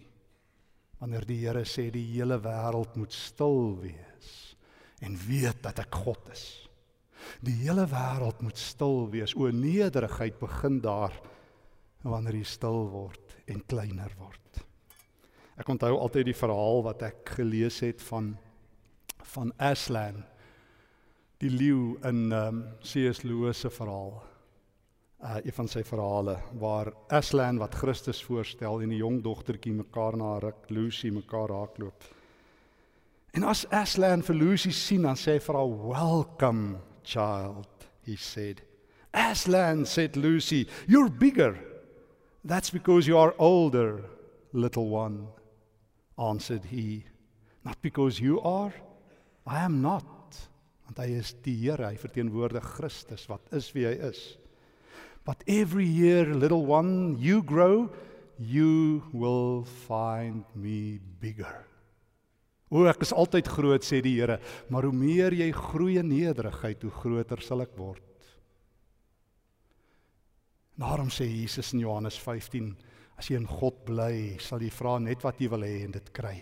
Wanneer 0.99 1.25
die 1.25 1.41
Here 1.41 1.65
sê 1.65 1.89
die 1.91 2.05
hele 2.13 2.37
wêreld 2.39 2.95
moet 2.95 3.13
stil 3.13 3.79
wees 3.81 4.55
en 5.01 5.17
weet 5.27 5.61
dat 5.63 5.79
ek 5.79 5.95
God 5.95 6.29
is. 6.31 6.69
Die 7.41 7.55
hele 7.65 7.87
wêreld 7.87 8.41
moet 8.41 8.57
stil 8.57 9.09
wees. 9.09 9.33
O 9.35 9.49
nederigheid 9.51 10.39
begin 10.39 10.79
daar 10.79 11.11
wanneer 12.03 12.35
jy 12.39 12.47
stil 12.47 12.85
word 12.91 13.37
en 13.47 13.63
kleiner 13.67 14.11
word. 14.19 14.63
Ek 15.59 15.69
onthou 15.69 15.95
altyd 15.99 16.31
die 16.31 16.37
verhaal 16.37 16.83
wat 16.85 17.03
ek 17.05 17.35
gelees 17.37 17.81
het 17.85 18.01
van 18.09 18.35
van 19.33 19.49
Aslan 19.57 20.19
die 21.41 21.49
leeu 21.49 21.95
in 22.05 22.27
ehm 22.31 22.59
um, 22.59 22.59
C.S. 22.85 23.23
Lewis 23.23 23.63
se 23.63 23.69
verhaal. 23.73 24.21
Uh 25.23 25.39
een 25.43 25.55
van 25.55 25.67
sy 25.67 25.83
verhale 25.87 26.37
waar 26.59 26.91
Aslan 27.07 27.57
wat 27.57 27.75
Christus 27.79 28.21
voorstel 28.23 28.81
en 28.83 28.91
die 28.93 28.99
jong 28.99 29.21
dogtertjie 29.23 29.73
mekaar 29.73 30.17
na 30.19 30.37
ruk 30.43 30.69
Lucy 30.69 31.09
mekaar 31.09 31.49
raakloop. 31.49 32.03
En 33.33 33.43
as 33.43 33.65
Aslan 33.71 34.21
vir 34.21 34.35
Lucy 34.35 34.71
sien 34.71 35.07
dan 35.07 35.17
sê 35.17 35.37
hy 35.37 35.43
vir 35.47 35.57
haar 35.57 35.77
welcome 35.87 36.79
child 37.03 37.87
he 38.05 38.15
said. 38.15 38.61
Aslan 39.13 39.85
said 39.85 40.15
Lucy, 40.15 40.67
you're 40.87 41.09
bigger 41.09 41.72
That's 42.43 42.69
because 42.69 43.07
you 43.07 43.17
are 43.17 43.33
older, 43.39 44.03
little 44.51 44.89
one, 44.89 45.27
answered 46.19 46.65
he. 46.65 47.05
Not 47.63 47.81
because 47.81 48.19
you 48.19 48.41
are, 48.41 48.73
I 49.47 49.63
am 49.63 49.81
not. 49.81 50.03
Want 50.83 50.99
hy 50.99 51.15
is 51.15 51.31
die 51.45 51.55
Here, 51.55 51.87
hy 51.87 51.95
verteenwoordig 51.95 52.65
Christus 52.75 53.23
wat 53.31 53.47
is 53.55 53.69
wie 53.71 53.87
hy 53.87 53.95
is. 54.09 54.35
But 55.23 55.43
every 55.47 55.87
year, 55.87 56.35
little 56.35 56.65
one, 56.67 57.15
you 57.17 57.41
grow, 57.41 57.89
you 58.37 59.03
will 59.13 59.63
find 59.87 60.43
me 60.53 60.99
bigger. 61.21 61.63
O, 62.67 62.83
ek 62.89 63.05
is 63.05 63.13
altyd 63.15 63.47
groot 63.47 63.87
sê 63.87 64.01
die 64.03 64.17
Here, 64.17 64.41
maar 64.67 64.83
hoe 64.83 64.95
meer 64.95 65.31
jy 65.37 65.47
groei 65.55 65.95
in 66.01 66.11
nederigheid, 66.11 66.83
hoe 66.83 66.91
groter 66.99 67.39
sal 67.45 67.63
ek 67.63 67.77
word. 67.79 68.03
Daarom 70.83 71.07
sê 71.07 71.23
Jesus 71.23 71.71
in 71.73 71.79
Johannes 71.79 72.17
15, 72.19 72.73
as 73.15 73.29
jy 73.29 73.37
in 73.39 73.47
God 73.47 73.85
bly, 73.87 74.35
sal 74.43 74.59
jy 74.59 74.71
vra 74.73 74.97
net 74.99 75.21
wat 75.23 75.39
jy 75.39 75.47
wil 75.53 75.63
hê 75.63 75.85
en 75.85 75.93
dit 75.95 76.09
kry. 76.15 76.33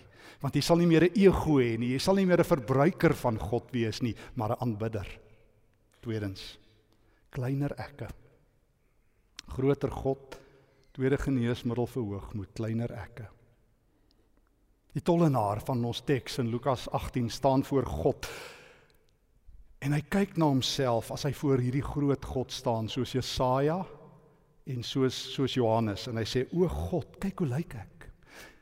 Want 0.42 0.56
jy 0.58 0.64
sal 0.66 0.80
nie 0.82 0.88
meer 0.90 1.06
'n 1.06 1.14
ego 1.14 1.60
hê 1.62 1.78
nie, 1.78 1.92
jy 1.94 2.00
sal 2.00 2.16
nie 2.16 2.26
meer 2.26 2.42
'n 2.42 2.50
verbruiker 2.50 3.14
van 3.14 3.38
God 3.38 3.70
wees 3.72 4.02
nie, 4.02 4.16
maar 4.36 4.52
'n 4.54 4.62
aanbidder. 4.62 5.06
Tweedens, 6.02 6.58
kleiner 7.30 7.72
ekke. 7.78 8.10
Groter 9.48 9.92
God, 9.92 10.40
tweede 10.94 11.18
geneesmiddel 11.18 11.86
vir 11.86 12.04
hoogmoed, 12.04 12.54
kleiner 12.56 12.92
ekke. 12.92 13.28
Die 14.94 15.04
tollenaar 15.04 15.62
van 15.62 15.86
ons 15.86 16.02
teks 16.02 16.40
in 16.40 16.50
Lukas 16.50 16.90
18 16.90 17.30
staan 17.30 17.64
voor 17.64 17.86
God. 17.86 18.28
En 19.82 19.94
hy 19.94 20.02
kyk 20.02 20.38
na 20.38 20.46
homself 20.46 21.12
as 21.12 21.24
hy 21.24 21.34
voor 21.34 21.58
hierdie 21.60 21.86
groot 21.86 22.26
God 22.26 22.52
staan 22.52 22.90
soos 22.90 23.14
Jesaja 23.14 23.86
en 24.72 24.84
soos 24.84 25.16
soos 25.36 25.56
Johannes 25.58 26.08
en 26.08 26.18
hy 26.18 26.26
sê 26.28 26.46
o 26.56 26.68
God, 26.68 27.18
kyk 27.22 27.44
hoe 27.44 27.50
lyk 27.52 27.76
ek. 27.76 27.92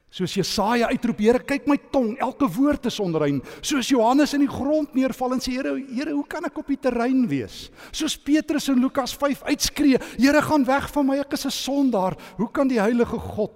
Soos 0.09 0.33
Jesaja 0.33 0.87
uitroep, 0.89 1.19
Here, 1.21 1.39
kyk 1.45 1.67
my 1.69 1.77
tong, 1.93 2.15
elke 2.17 2.47
woord 2.49 2.87
is 2.89 2.97
onrein. 3.01 3.43
Soos 3.61 3.91
Johannes 3.93 4.33
in 4.33 4.41
die 4.41 4.49
grond 4.49 4.95
neerval 4.97 5.35
en 5.35 5.43
sê, 5.43 5.53
Here, 5.53 5.75
Here, 5.85 6.15
hoe 6.17 6.25
kan 6.29 6.47
ek 6.49 6.57
op 6.57 6.71
die 6.71 6.79
terrein 6.81 7.27
wees? 7.29 7.67
Soos 7.93 8.17
Petrus 8.17 8.71
in 8.73 8.81
Lukas 8.81 9.13
5 9.13 9.45
uitskree, 9.51 10.01
Here, 10.17 10.41
gaan 10.41 10.65
weg 10.65 10.89
van 10.95 11.05
my, 11.11 11.19
ek 11.21 11.37
is 11.37 11.45
'n 11.45 11.53
sondaar. 11.53 12.17
Hoe 12.37 12.49
kan 12.49 12.67
die 12.67 12.81
heilige 12.81 13.19
God 13.19 13.53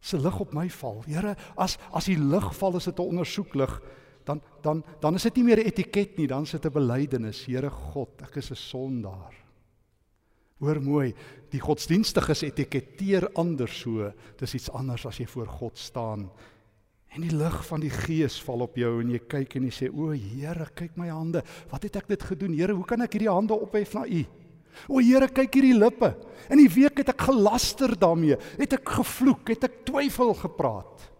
se 0.00 0.16
lig 0.16 0.40
op 0.40 0.54
my 0.54 0.68
val? 0.68 1.04
Here, 1.06 1.36
as 1.56 1.76
as 1.92 2.06
die 2.06 2.16
lig 2.16 2.48
val, 2.56 2.76
is 2.76 2.84
dit 2.84 2.98
'n 2.98 3.12
ondersoeklig 3.12 3.80
dan 4.24 4.40
dan 4.62 4.84
dan 5.00 5.14
is 5.14 5.22
dit 5.22 5.36
nie 5.36 5.44
meer 5.44 5.58
'n 5.58 5.66
etiket 5.66 6.16
nie, 6.16 6.26
dan 6.26 6.42
is 6.42 6.52
dit 6.52 6.64
'n 6.64 6.72
belydenis. 6.72 7.44
Here 7.44 7.70
God, 7.70 8.22
ek 8.22 8.36
is 8.36 8.50
'n 8.50 8.56
sondaar. 8.56 9.41
Hoor 10.62 10.78
mooi, 10.78 11.08
die 11.50 11.60
godsdienstiges 11.60 12.44
etiketeer 12.46 13.26
anders 13.40 13.74
so. 13.82 14.12
Dis 14.38 14.54
iets 14.54 14.70
anders 14.70 15.08
as 15.10 15.18
jy 15.18 15.26
voor 15.26 15.48
God 15.50 15.80
staan. 15.80 16.28
En 17.12 17.24
die 17.24 17.32
lig 17.34 17.56
van 17.66 17.82
die 17.82 17.90
Gees 17.92 18.38
val 18.46 18.62
op 18.64 18.78
jou 18.78 18.92
en 19.02 19.10
jy 19.12 19.18
kyk 19.28 19.56
en 19.58 19.66
jy 19.66 19.72
sê: 19.74 19.88
"O 19.90 20.14
Here, 20.14 20.68
kyk 20.74 20.94
my 20.96 21.08
hande. 21.10 21.42
Wat 21.70 21.82
het 21.82 21.96
ek 21.96 22.08
dit 22.08 22.22
gedoen? 22.22 22.54
Here, 22.54 22.72
hoe 22.72 22.86
kan 22.86 23.02
ek 23.02 23.12
hierdie 23.12 23.32
hande 23.32 23.58
ophef 23.58 23.94
na 23.94 24.06
U?" 24.06 24.24
O 24.88 25.00
Here, 25.00 25.28
kyk 25.28 25.52
hierdie 25.52 25.76
lippe. 25.76 26.14
In 26.48 26.58
die 26.58 26.70
week 26.70 26.96
het 27.02 27.10
ek 27.10 27.26
gelaster 27.26 27.98
daarmee. 27.98 28.38
Het 28.56 28.78
ek 28.78 28.88
gevloek, 28.88 29.48
het 29.48 29.64
ek 29.64 29.84
twyfel 29.84 30.32
gepraat. 30.34 31.10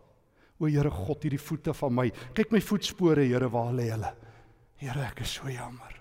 O 0.59 0.67
Here 0.67 0.91
God, 0.91 1.23
hierdie 1.23 1.43
voete 1.43 1.75
van 1.75 1.93
my. 1.93 2.07
Kyk 2.33 2.53
my 2.53 2.61
voetspore, 2.61 3.27
Here, 3.27 3.51
waar 3.51 3.75
lê 3.75 3.91
hulle? 3.91 4.15
Here, 4.77 5.03
ek 5.11 5.21
is 5.21 5.35
so 5.35 5.51
jammer. 5.51 5.99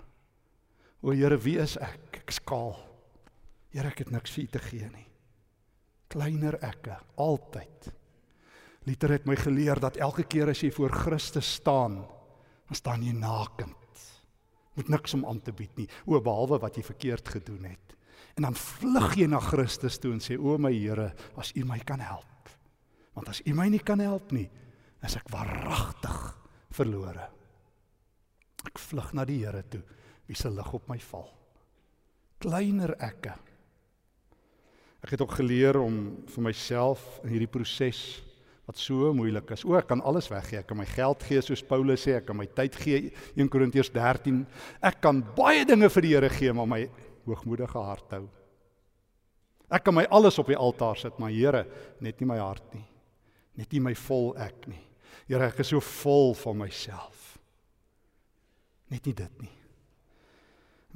O 1.02 1.10
Here, 1.10 1.36
wie 1.36 1.58
is 1.58 1.76
ek? 1.76 2.22
Ek 2.22 2.30
skaal. 2.30 2.91
Here, 3.72 3.88
ek 3.88 4.04
het 4.04 4.12
niks 4.12 4.34
vir 4.34 4.44
U 4.44 4.46
te 4.52 4.62
gee 4.66 4.88
nie. 4.92 5.06
Kleiner 6.12 6.58
ekke, 6.60 6.98
altyd. 7.24 7.88
Liter 8.84 9.14
het 9.14 9.28
my 9.28 9.36
geleer 9.38 9.80
dat 9.80 9.96
elke 10.02 10.26
keer 10.28 10.50
as 10.52 10.60
jy 10.60 10.72
voor 10.74 10.92
Christus 10.92 11.48
staan, 11.60 12.02
dan 12.68 12.78
staan 12.78 13.04
jy 13.06 13.14
nakend. 13.16 13.78
Moet 14.76 14.90
niks 14.92 15.14
om 15.16 15.24
aan 15.28 15.40
te 15.44 15.54
bied 15.56 15.72
nie, 15.78 15.88
o 16.04 16.20
behalwe 16.20 16.58
wat 16.60 16.76
jy 16.76 16.84
verkeerd 16.84 17.28
gedoen 17.36 17.70
het. 17.70 17.96
En 18.36 18.48
dan 18.48 18.56
vlug 18.56 19.14
jy 19.20 19.28
na 19.28 19.40
Christus 19.44 19.98
toe 20.00 20.12
en 20.14 20.22
sê 20.24 20.38
o 20.40 20.56
my 20.60 20.72
Here, 20.72 21.12
as 21.36 21.52
U 21.56 21.64
my 21.68 21.78
kan 21.84 22.00
help. 22.00 22.50
Want 23.16 23.28
as 23.28 23.42
U 23.44 23.54
my 23.56 23.68
nie 23.72 23.82
kan 23.84 24.00
help 24.00 24.32
nie, 24.32 24.48
is 25.04 25.16
ek 25.16 25.28
waaragtig 25.32 26.18
verlore. 26.72 27.28
Ek 28.68 28.80
vlug 28.80 29.12
na 29.16 29.26
die 29.28 29.42
Here 29.42 29.62
toe, 29.68 29.82
wie 30.28 30.36
se 30.38 30.50
lig 30.50 30.72
op 30.72 30.88
my 30.88 30.98
val. 31.10 31.28
Kleiner 32.42 32.96
ekke. 32.98 33.36
Ek 35.02 35.16
het 35.16 35.22
ook 35.24 35.34
geleer 35.34 35.80
om 35.82 35.96
vir 36.30 36.44
myself 36.46 37.02
in 37.24 37.32
hierdie 37.34 37.50
proses 37.50 38.22
wat 38.68 38.78
so 38.78 39.10
moeilik 39.16 39.50
is. 39.56 39.64
O, 39.66 39.74
ek 39.74 39.88
kan 39.90 40.02
alles 40.06 40.28
weggee. 40.30 40.60
Ek 40.60 40.68
kan 40.70 40.78
my 40.78 40.86
geld 40.86 41.24
gee 41.26 41.42
soos 41.42 41.64
Paulus 41.66 42.04
sê, 42.06 42.14
ek 42.20 42.28
kan 42.28 42.38
my 42.38 42.46
tyd 42.46 42.78
gee 42.78 43.10
1 43.34 43.50
Korintiërs 43.50 43.90
13. 43.94 44.44
Ek 44.78 45.00
kan 45.02 45.18
baie 45.36 45.66
dinge 45.68 45.90
vir 45.90 46.06
die 46.06 46.14
Here 46.14 46.30
gee, 46.30 46.54
maar 46.54 46.70
my 46.70 46.84
hoogmoedige 47.26 47.82
hart 47.82 48.14
hou. 48.14 48.22
Ek 49.72 49.82
kan 49.86 49.96
my 49.96 50.06
alles 50.12 50.38
op 50.38 50.50
die 50.52 50.58
altaar 50.58 51.00
sit, 51.00 51.18
maar 51.18 51.34
Here, 51.34 51.64
net 52.00 52.22
nie 52.22 52.30
my 52.30 52.38
hart 52.38 52.74
nie. 52.76 52.86
Net 53.58 53.74
nie 53.74 53.82
my 53.82 53.96
vol 54.06 54.32
ek 54.40 54.68
nie. 54.70 54.80
Here, 55.26 55.50
ek 55.50 55.64
is 55.64 55.72
so 55.74 55.82
vol 56.02 56.36
van 56.38 56.62
myself. 56.62 57.32
Net 58.92 59.06
nie 59.08 59.16
dit 59.16 59.42
nie. 59.42 59.54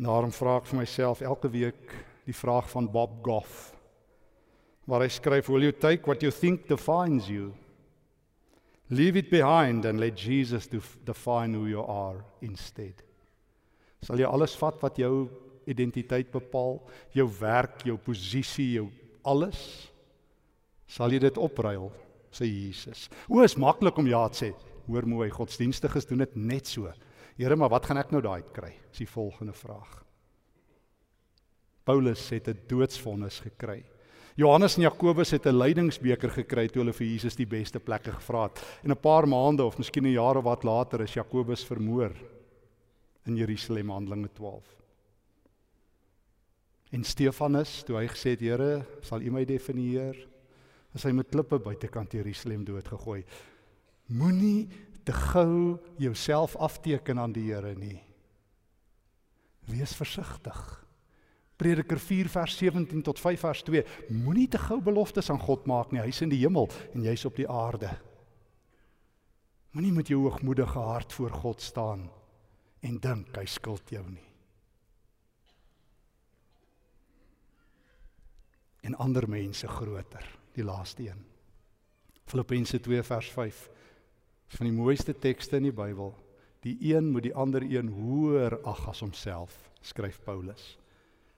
Daarom 0.07 0.31
vra 0.37 0.61
ek 0.61 0.69
vir 0.71 0.85
myself 0.85 1.23
elke 1.25 1.49
week 1.51 1.97
die 2.29 2.37
vraag 2.37 2.69
van 2.71 2.87
Bob 2.93 3.23
Goff 3.25 3.73
waar 4.87 5.03
hy 5.03 5.11
skryf 5.11 5.51
will 5.51 5.67
you 5.67 5.75
take 5.75 6.07
what 6.07 6.23
you 6.23 6.31
think 6.31 6.69
defines 6.71 7.29
you? 7.29 7.53
Leave 8.89 9.19
it 9.19 9.31
behind 9.31 9.85
and 9.85 9.99
let 9.99 10.17
Jesus 10.17 10.69
define 11.05 11.55
who 11.55 11.67
you 11.67 11.83
are 11.83 12.23
instead. 12.41 13.03
Sal 14.03 14.23
jy 14.23 14.29
alles 14.31 14.55
vat 14.61 14.79
wat 14.85 15.01
jou 15.03 15.27
identiteit 15.67 16.31
bepaal 16.31 16.79
jou 17.17 17.27
werk 17.41 17.83
jou 17.89 17.97
posisie 17.99 18.77
jou 18.77 18.87
alles? 19.27 19.59
Sal 20.87 21.11
jy 21.11 21.25
dit 21.27 21.43
opruil? 21.43 21.91
Sê 22.31 22.47
Jesus. 22.47 23.09
O 23.27 23.43
is 23.43 23.59
maklik 23.59 23.99
om 23.99 24.07
ja 24.07 24.23
te 24.31 24.45
sê. 24.45 24.53
Hoor 24.87 25.09
mooi 25.11 25.27
godsdienstiges 25.35 26.07
doen 26.07 26.23
dit 26.23 26.39
net 26.39 26.71
so. 26.71 26.93
Here 27.35 27.59
maar 27.59 27.73
wat 27.75 27.89
gaan 27.89 27.99
ek 27.99 28.15
nou 28.15 28.23
daai 28.23 28.47
kry? 28.55 28.71
Is 28.93 29.03
die 29.03 29.11
volgende 29.11 29.57
vraag. 29.57 29.99
Paulus 31.87 32.23
het 32.31 32.49
'n 32.49 32.63
doodsvonnis 32.69 33.41
gekry 33.43 33.83
Johannes 34.37 34.75
en 34.77 34.83
Jakobus 34.83 35.31
het 35.31 35.47
'n 35.47 35.57
lydingsbeker 35.57 36.31
gekry 36.31 36.69
toe 36.69 36.83
hulle 36.83 36.93
vir 36.93 37.07
Jesus 37.07 37.37
die 37.37 37.47
beste 37.47 37.81
plekke 37.81 38.13
gevra 38.13 38.43
het. 38.43 38.61
En 38.85 38.91
'n 38.91 39.01
paar 39.01 39.27
maande 39.29 39.65
of 39.65 39.79
miskien 39.79 40.05
'n 40.05 40.13
jaar 40.13 40.37
of 40.37 40.45
wat 40.45 40.63
later 40.63 41.01
is 41.01 41.15
Jakobus 41.15 41.65
vermoor 41.65 42.13
in 43.25 43.37
Jerusalem 43.37 43.91
Handelinge 43.91 44.29
12. 44.33 44.77
En 46.91 47.05
Stefanus, 47.05 47.83
toe 47.83 47.97
hy 47.97 48.07
gesê 48.07 48.31
het 48.31 48.41
Here, 48.41 48.87
sal 49.01 49.21
U 49.21 49.31
my 49.31 49.45
definieer? 49.45 50.29
As 50.95 51.03
hy 51.03 51.11
met 51.13 51.29
klippe 51.29 51.59
buitekant 51.59 52.13
Jerusalem 52.13 52.65
doodgegooi. 52.65 53.25
Moenie 54.07 54.69
te 55.05 55.13
gou 55.13 55.79
jouself 55.97 56.57
afteken 56.57 57.19
aan 57.19 57.33
die 57.33 57.53
Here 57.53 57.75
nie. 57.75 58.03
Wees 59.67 59.95
versigtig. 59.95 60.86
Prediker 61.57 61.99
4 61.99 62.29
vers 62.29 62.57
17 62.57 63.03
tot 63.03 63.21
5 63.21 63.41
vers 63.41 63.63
2. 63.63 63.85
Moenie 64.09 64.49
te 64.49 64.59
gou 64.61 64.81
beloftes 64.85 65.31
aan 65.33 65.41
God 65.41 65.67
maak 65.67 65.93
nie. 65.93 66.03
Hy's 66.05 66.21
in 66.21 66.33
die 66.33 66.43
hemel 66.43 66.69
en 66.93 67.07
jy's 67.07 67.25
op 67.25 67.37
die 67.37 67.49
aarde. 67.49 67.91
Moenie 69.77 69.93
met 69.93 70.09
jou 70.09 70.23
hoogmoedige 70.23 70.79
hart 70.79 71.13
voor 71.13 71.31
God 71.31 71.61
staan 71.61 72.07
en 72.81 73.01
dink 73.01 73.37
hy 73.37 73.45
skuld 73.49 73.91
jou 73.91 74.05
nie. 74.09 74.25
En 78.87 78.95
ander 79.03 79.27
mense 79.29 79.69
groter, 79.69 80.29
die 80.55 80.65
laaste 80.65 81.09
een. 81.09 81.25
Filippense 82.27 82.79
2 82.81 83.03
vers 83.03 83.31
5. 83.35 83.69
Van 84.59 84.69
die 84.69 84.77
mooiste 84.77 85.15
tekste 85.19 85.59
in 85.59 85.71
die 85.71 85.75
Bybel. 85.75 86.15
Die 86.63 86.77
een 86.95 87.11
moet 87.11 87.27
die 87.27 87.35
ander 87.35 87.65
een 87.67 87.89
hoër 87.89 88.61
ag 88.67 88.87
as 88.89 89.03
homself, 89.03 89.55
skryf 89.81 90.21
Paulus. 90.25 90.77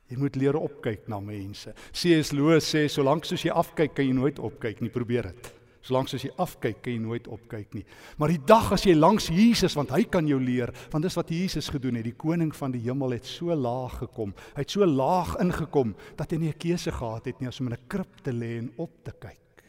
Jy 0.09 0.17
moet 0.17 0.37
leer 0.41 0.57
opkyk 0.57 1.09
na 1.13 1.21
mense. 1.21 1.75
C.S. 1.93 2.33
Lewis 2.33 2.65
sê 2.65 2.87
solank 2.89 3.27
soos 3.29 3.45
jy 3.45 3.53
afkyk, 3.53 3.95
kan 3.99 4.07
jy 4.07 4.15
nooit 4.17 4.39
opkyk 4.41 4.81
nie. 4.81 4.93
Probeer 4.93 5.29
dit. 5.33 5.51
Solank 5.85 6.11
soos 6.11 6.25
jy 6.25 6.31
afkyk, 6.41 6.81
kan 6.85 6.93
jy 6.93 7.01
nooit 7.01 7.29
opkyk 7.33 7.77
nie. 7.77 7.85
Maar 8.21 8.33
die 8.35 8.41
dag 8.49 8.73
as 8.75 8.85
jy 8.85 8.97
langs 8.97 9.29
Jesus, 9.33 9.77
want 9.79 9.93
hy 9.95 10.03
kan 10.11 10.27
jou 10.29 10.41
leer, 10.43 10.73
want 10.93 11.05
dis 11.07 11.17
wat 11.17 11.33
Jesus 11.33 11.71
gedoen 11.73 12.01
het. 12.01 12.09
Die 12.09 12.17
koning 12.19 12.51
van 12.57 12.73
die 12.75 12.83
hemel 12.85 13.15
het 13.17 13.29
so 13.29 13.55
laag 13.55 14.01
gekom. 14.03 14.33
Hy 14.57 14.65
het 14.65 14.75
so 14.75 14.89
laag 14.89 15.37
ingekom 15.45 15.95
dat 16.19 16.33
hy 16.33 16.39
nie 16.39 16.53
'n 16.53 16.59
keuse 16.59 16.93
gehad 16.93 17.25
het 17.25 17.41
nie 17.41 17.49
as 17.49 17.61
om 17.61 17.69
in 17.69 17.75
'n 17.75 17.89
krib 17.89 18.23
te 18.23 18.33
lê 18.33 18.59
en 18.59 18.73
op 18.77 18.93
te 19.05 19.13
kyk. 19.13 19.63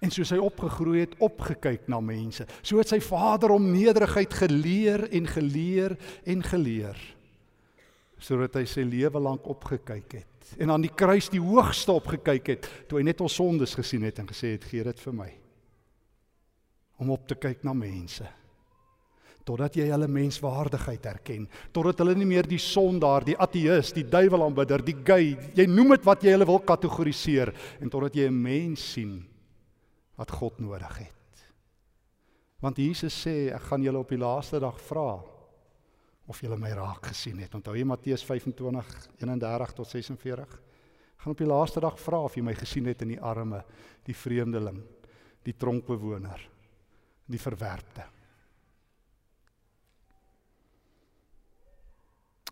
En 0.00 0.10
soos 0.10 0.30
hy 0.30 0.38
opgegroei 0.38 1.00
het, 1.00 1.14
opgekyk 1.18 1.88
na 1.88 2.00
mense. 2.00 2.46
So 2.62 2.78
het 2.78 2.88
sy 2.88 3.00
vader 3.00 3.50
hom 3.50 3.72
nederigheid 3.72 4.32
geleer 4.32 5.08
en 5.12 5.26
geleer 5.26 5.96
en 6.26 6.42
geleer 6.42 6.96
sodat 8.20 8.56
hy 8.58 8.64
sy 8.68 8.84
lewe 8.86 9.20
lank 9.20 9.46
opgekyk 9.50 10.12
het. 10.18 10.52
En 10.60 10.70
aan 10.74 10.84
die 10.84 10.92
kruis 10.92 11.30
die 11.32 11.42
hoogste 11.42 11.94
opgekyk 11.96 12.52
het 12.52 12.70
toe 12.88 13.00
hy 13.00 13.08
net 13.08 13.20
ons 13.24 13.34
sondes 13.40 13.74
gesien 13.76 14.04
het 14.06 14.20
en 14.20 14.28
gesê 14.28 14.54
het 14.54 14.64
gee 14.68 14.84
dit 14.84 15.02
vir 15.06 15.16
my. 15.16 15.30
Om 17.02 17.10
op 17.16 17.26
te 17.28 17.36
kyk 17.40 17.64
na 17.66 17.74
mense. 17.76 18.26
Totdat 19.44 19.76
jy 19.76 19.90
hulle 19.90 20.08
menswaardigheid 20.08 21.06
erken 21.10 21.48
totdat 21.74 22.00
hulle 22.00 22.14
nie 22.16 22.28
meer 22.28 22.46
die 22.48 22.60
sondaar 22.62 23.26
die 23.26 23.36
ateïs 23.36 23.92
die 23.96 24.06
duiwel 24.08 24.46
aanbidder 24.46 24.84
die 24.84 24.96
gay 25.04 25.34
jy 25.56 25.66
noem 25.68 25.96
dit 25.96 26.06
wat 26.06 26.24
jy 26.24 26.32
hulle 26.36 26.48
wil 26.48 26.62
kategoriseer. 26.64 27.52
En 27.80 27.92
totdat 27.92 28.16
jy 28.16 28.28
'n 28.28 28.42
mens 28.42 28.92
sien 28.92 29.22
wat 30.16 30.30
God 30.30 30.60
nodig 30.60 30.98
het. 30.98 31.14
Want 32.60 32.78
Jesus 32.78 33.12
sê 33.26 33.52
ek 33.52 33.62
gaan 33.62 33.82
julle 33.82 33.98
op 33.98 34.08
die 34.08 34.18
laaste 34.18 34.60
dag 34.60 34.78
vra 34.80 35.33
of 36.26 36.40
jy 36.40 36.48
my 36.56 36.70
raak 36.72 37.10
gesien 37.10 37.38
het. 37.42 37.54
Onthou 37.54 37.74
jy 37.76 37.84
Matteus 37.84 38.24
25:31 38.24 39.74
tot 39.74 39.88
46? 39.88 40.60
Gaan 41.16 41.32
op 41.32 41.38
die 41.38 41.48
laaste 41.48 41.80
dag 41.80 41.98
vra 42.00 42.22
of 42.24 42.34
jy 42.36 42.42
my 42.42 42.54
gesien 42.54 42.86
het 42.86 43.02
in 43.02 43.14
die 43.14 43.20
arme, 43.20 43.64
die 44.04 44.16
vreemdeling, 44.16 44.82
die 45.44 45.56
tronkbewoner, 45.56 46.40
die 47.26 47.40
verwerpte. 47.40 48.04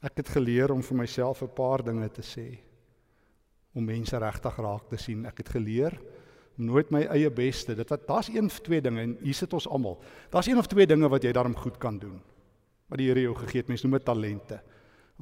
Ek 0.03 0.17
het 0.17 0.29
geleer 0.29 0.73
om 0.73 0.83
vir 0.83 0.97
myself 0.97 1.43
'n 1.43 1.55
paar 1.55 1.83
dinge 1.83 2.09
te 2.09 2.23
sê 2.23 2.59
om 3.75 3.85
mense 3.85 4.19
regtig 4.19 4.57
raak 4.57 4.89
te 4.89 4.97
sien. 4.97 5.27
Ek 5.27 5.39
het 5.39 5.49
geleer 5.49 5.99
om 6.59 6.65
nooit 6.65 6.91
my 6.91 7.03
eie 7.05 7.31
beste. 7.31 7.75
Dit 7.75 7.89
wat 7.89 8.07
daar's 8.07 8.29
een 8.29 8.45
of 8.45 8.61
twee 8.61 8.81
dinge 8.81 9.01
en 9.01 9.17
hier 9.23 9.35
sit 9.35 9.53
ons 9.53 9.69
almal. 9.69 10.03
Daar's 10.31 10.47
een 10.47 10.59
of 10.59 10.67
twee 10.67 10.87
dinge 10.87 11.09
wat 11.09 11.23
jy 11.23 11.33
daarom 11.33 11.57
goed 11.57 11.79
kan 11.79 11.99
doen 11.99 12.21
wat 12.93 13.01
die 13.01 13.09
Here 13.09 13.25
jou 13.25 13.35
gegee 13.41 13.63
het. 13.63 13.73
Mense 13.73 13.89
noem 13.89 13.97
dit 13.97 14.05
talente. 14.05 14.61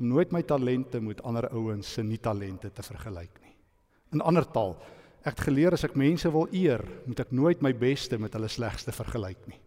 Om 0.00 0.08
nooit 0.10 0.32
my 0.34 0.42
talente 0.42 1.00
met 1.02 1.22
ander 1.22 1.46
ouens 1.54 1.92
se 1.94 2.02
nie 2.02 2.18
talente 2.18 2.72
te 2.74 2.82
vergelyk 2.82 3.38
nie. 3.44 3.54
In 4.16 4.24
ander 4.26 4.46
taal, 4.50 4.74
ek 5.22 5.36
het 5.36 5.44
geleer 5.46 5.76
as 5.76 5.84
ek 5.86 5.98
mense 6.00 6.30
wil 6.34 6.48
eer, 6.56 6.82
moet 7.06 7.20
ek 7.22 7.34
nooit 7.36 7.60
my 7.62 7.70
beste 7.76 8.18
met 8.18 8.34
hulle 8.34 8.48
slegste 8.50 8.94
vergelyk 8.94 9.44
nie. 9.46 9.60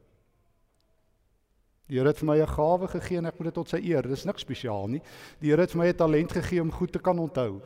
Die 1.88 2.00
Here 2.00 2.10
het 2.10 2.20
vir 2.20 2.28
my 2.28 2.38
'n 2.42 2.48
gawe 2.48 2.88
gegee 2.88 3.18
en 3.18 3.26
ek 3.26 3.40
moet 3.40 3.46
dit 3.46 3.54
tot 3.54 3.70
sy 3.70 3.78
eer. 3.78 4.02
Dis 4.02 4.26
niks 4.26 4.42
spesiaal 4.42 4.88
nie. 4.88 5.02
Die 5.40 5.50
Here 5.50 5.62
het 5.62 5.72
vir 5.72 5.80
my 5.80 5.88
'n 5.88 5.96
talent 5.96 6.32
gegee 6.32 6.62
om 6.62 6.72
goed 6.72 6.92
te 6.92 7.00
kan 7.00 7.20
onthou. 7.20 7.62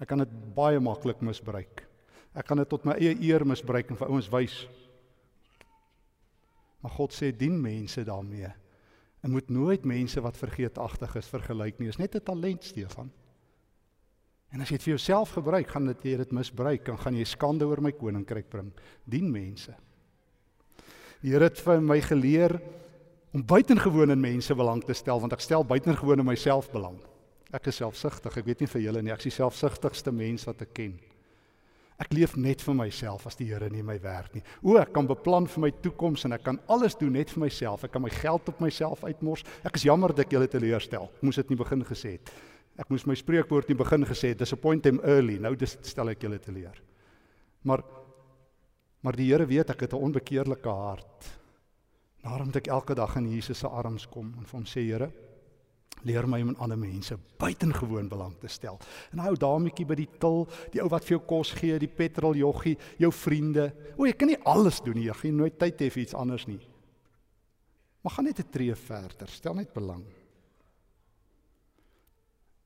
Ek 0.00 0.08
kan 0.08 0.18
dit 0.18 0.54
baie 0.54 0.80
maklik 0.80 1.20
misbruik. 1.20 1.86
Ek 2.34 2.46
kan 2.46 2.56
dit 2.56 2.68
tot 2.68 2.84
my 2.84 2.92
eie 2.92 3.16
eer 3.20 3.44
misbruik 3.44 3.90
en 3.90 3.96
vir 3.96 4.08
ouens 4.08 4.28
wys. 4.28 4.68
Maar 6.80 6.92
God 6.92 7.12
sê 7.12 7.36
dien 7.36 7.60
mense 7.60 8.04
daarmee. 8.04 8.52
En 9.20 9.30
moet 9.30 9.48
nooit 9.48 9.84
mense 9.84 10.20
wat 10.20 10.36
vergeetagtig 10.36 11.16
is 11.16 11.28
vergelyk 11.28 11.78
nie. 11.78 11.90
Dit 11.90 11.98
is 11.98 12.04
net 12.04 12.14
'n 12.14 12.24
talent, 12.24 12.64
Stefan. 12.64 13.10
En 14.50 14.60
as 14.60 14.68
jy 14.68 14.76
dit 14.76 14.82
vir 14.82 14.94
jouself 14.96 15.30
gebruik, 15.30 15.68
gaan 15.68 15.86
dit 15.86 16.02
jy 16.02 16.16
dit 16.16 16.32
misbruik 16.32 16.88
en 16.88 16.98
gaan 16.98 17.14
jy 17.14 17.24
skande 17.24 17.66
oor 17.66 17.80
my 17.80 17.92
koninkryk 17.92 18.48
bring. 18.50 18.72
Dien 19.04 19.30
mense. 19.30 19.74
Die 21.22 21.30
Here 21.30 21.44
het 21.44 21.60
vir 21.60 21.80
my 21.80 22.00
geleer 22.00 22.60
om 23.32 23.44
buitengewoon 23.46 24.10
in 24.10 24.20
mense 24.20 24.54
belang 24.54 24.82
te 24.84 24.94
stel 24.94 25.20
want 25.20 25.32
ek 25.32 25.40
stel 25.44 25.64
buitengewoon 25.64 26.18
in 26.18 26.26
myself 26.26 26.70
belang. 26.72 26.98
Ek 27.52 27.66
is 27.66 27.76
selfsugtig. 27.76 28.36
Ek 28.36 28.46
weet 28.46 28.60
nie 28.60 28.70
vir 28.70 28.82
julle 28.82 29.02
nie, 29.02 29.12
ek 29.12 29.18
is 29.18 29.30
die 29.30 29.38
selfsugtigste 29.38 30.12
mens 30.12 30.46
wat 30.48 30.62
ek 30.62 30.74
ken. 30.74 30.98
Ek 32.00 32.14
leef 32.16 32.36
net 32.40 32.62
vir 32.64 32.76
myself 32.78 33.26
as 33.28 33.36
die 33.36 33.50
Here 33.50 33.68
nie 33.68 33.82
my 33.84 33.98
werk 34.00 34.34
nie. 34.34 34.42
O, 34.64 34.78
ek 34.80 34.94
kan 34.96 35.08
beplan 35.08 35.48
vir 35.52 35.66
my 35.66 35.70
toekoms 35.84 36.24
en 36.24 36.32
ek 36.32 36.46
kan 36.46 36.60
alles 36.72 36.96
doen 36.96 37.12
net 37.12 37.32
vir 37.34 37.44
myself. 37.44 37.84
Ek 37.84 37.92
kan 37.92 38.02
my 38.02 38.12
geld 38.14 38.48
op 38.48 38.62
myself 38.64 39.04
uitmors. 39.04 39.44
Ek 39.68 39.76
is 39.76 39.84
jammer 39.84 40.14
dat 40.14 40.24
ek 40.24 40.32
julle 40.32 40.48
teleurstel. 40.48 41.10
Ek 41.18 41.26
moes 41.28 41.40
dit 41.42 41.52
nie 41.52 41.60
begin 41.60 41.84
gesê 41.84 42.14
het. 42.16 42.32
Ek 42.80 42.88
moes 42.88 43.04
my 43.04 43.16
spreekwoord 43.18 43.68
nie 43.68 43.76
begin 43.76 44.06
gesê 44.08 44.32
het. 44.32 44.40
Disappoint 44.40 44.82
them 44.86 45.02
early. 45.04 45.36
Nou 45.42 45.52
dis 45.60 45.76
stel 45.84 46.14
ek 46.14 46.24
julle 46.24 46.40
teleur. 46.40 46.80
Maar 47.68 47.84
maar 49.00 49.16
die 49.16 49.30
Here 49.30 49.46
weet 49.48 49.70
ek 49.72 49.80
het 49.80 49.92
'n 49.94 50.04
onbekeerlike 50.08 50.68
hart. 50.68 51.28
Daarom 52.20 52.46
moet 52.46 52.56
ek 52.56 52.68
elke 52.68 52.94
dag 52.94 53.16
in 53.16 53.30
Jesus 53.30 53.58
se 53.58 53.66
arms 53.66 54.06
kom 54.06 54.34
en 54.36 54.44
vir 54.44 54.58
hom 54.58 54.64
sê 54.64 54.80
Here, 54.84 55.10
leer 56.08 56.26
my 56.28 56.40
om 56.42 56.52
aan 56.52 56.62
ander 56.66 56.78
mense 56.78 57.16
buitengewoon 57.40 58.08
belang 58.08 58.36
te 58.40 58.48
stel. 58.48 58.78
En 59.12 59.22
hou 59.24 59.34
dametjie 59.36 59.86
by 59.88 59.96
die 59.98 60.08
til, 60.20 60.46
die 60.72 60.82
ou 60.82 60.88
wat 60.92 61.06
vir 61.06 61.16
jou 61.16 61.22
kos 61.32 61.52
gee, 61.58 61.78
die 61.80 61.90
petrol 61.90 62.38
joggie, 62.38 62.76
jou 63.00 63.10
vriende. 63.12 63.70
O, 63.96 64.06
jy 64.08 64.14
kan 64.18 64.30
nie 64.32 64.38
alles 64.48 64.82
doen 64.84 64.98
nie. 64.98 65.08
Jy 65.08 65.18
gaan 65.22 65.40
nooit 65.42 65.58
tyd 65.60 65.80
hê 65.84 65.90
vir 65.90 66.04
iets 66.04 66.16
anders 66.18 66.46
nie. 66.50 66.60
Maar 68.02 68.16
gaan 68.16 68.24
net 68.24 68.40
'n 68.40 68.50
tree 68.50 68.74
verder. 68.74 69.28
Stel 69.28 69.54
net 69.54 69.72
belang. 69.72 70.04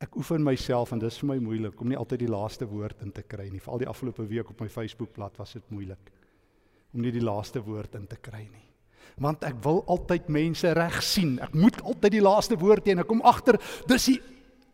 Ek 0.01 0.16
oefen 0.16 0.42
myself 0.42 0.92
en 0.92 0.99
dis 0.99 1.18
vir 1.18 1.29
my 1.29 1.38
moeilik 1.38 1.81
om 1.81 1.88
nie 1.88 1.97
altyd 1.97 2.18
die 2.18 2.29
laaste 2.29 2.66
woord 2.66 3.03
in 3.03 3.12
te 3.12 3.23
kry 3.23 3.49
nie. 3.49 3.61
Veral 3.61 3.79
die 3.79 3.88
afgelope 3.88 4.27
week 4.29 4.51
op 4.51 4.61
my 4.61 4.68
Facebookblad 4.68 5.38
was 5.38 5.53
dit 5.53 5.70
moeilik 5.70 6.12
om 6.92 7.01
nie 7.01 7.11
die 7.11 7.25
laaste 7.25 7.61
woord 7.61 7.94
in 7.94 8.07
te 8.07 8.16
kry 8.16 8.49
nie 8.53 8.74
want 9.21 9.45
ek 9.47 9.59
wil 9.64 9.83
altyd 9.90 10.29
mense 10.29 10.73
reg 10.75 11.01
sien. 11.03 11.37
Ek 11.43 11.55
moet 11.55 11.81
altyd 11.83 12.17
die 12.17 12.25
laaste 12.25 12.59
woord 12.61 12.87
hê 12.87 12.95
en 12.95 13.05
ek 13.05 13.11
kom 13.11 13.25
agter 13.25 13.61
dis 13.90 14.11
die 14.12 14.21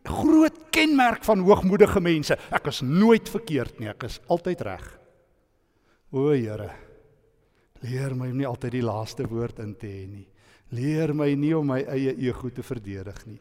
groot 0.07 0.63
kenmerk 0.73 1.25
van 1.27 1.43
hoogmoedige 1.45 2.01
mense. 2.01 2.37
Ek 2.49 2.71
is 2.71 2.81
nooit 2.81 3.29
verkeerd 3.29 3.79
nie, 3.79 3.91
ek 3.91 4.07
is 4.09 4.21
altyd 4.33 4.63
reg. 4.65 4.87
O 6.11 6.31
Here, 6.33 6.71
Leer 7.81 8.13
my 8.13 8.29
om 8.29 8.37
nie 8.37 8.45
altyd 8.45 8.75
die 8.77 8.85
laaste 8.85 9.25
woord 9.29 9.61
in 9.63 9.73
te 9.73 9.89
hê 9.89 10.03
nie. 10.05 10.27
Leer 10.71 11.15
my 11.17 11.31
nie 11.35 11.53
om 11.57 11.65
my 11.67 11.81
eie 11.89 12.13
ego 12.27 12.51
te 12.53 12.63
verdedig 12.63 13.17
nie. 13.25 13.39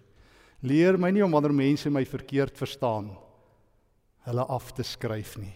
Leer 0.66 0.96
my 1.00 1.10
nie 1.12 1.22
om 1.24 1.32
wanneer 1.36 1.54
mense 1.56 1.92
my 1.92 2.02
verkeerd 2.08 2.56
verstaan 2.58 3.12
hulle 4.26 4.44
af 4.52 4.72
te 4.76 4.84
skryf 4.84 5.36
nie. 5.40 5.54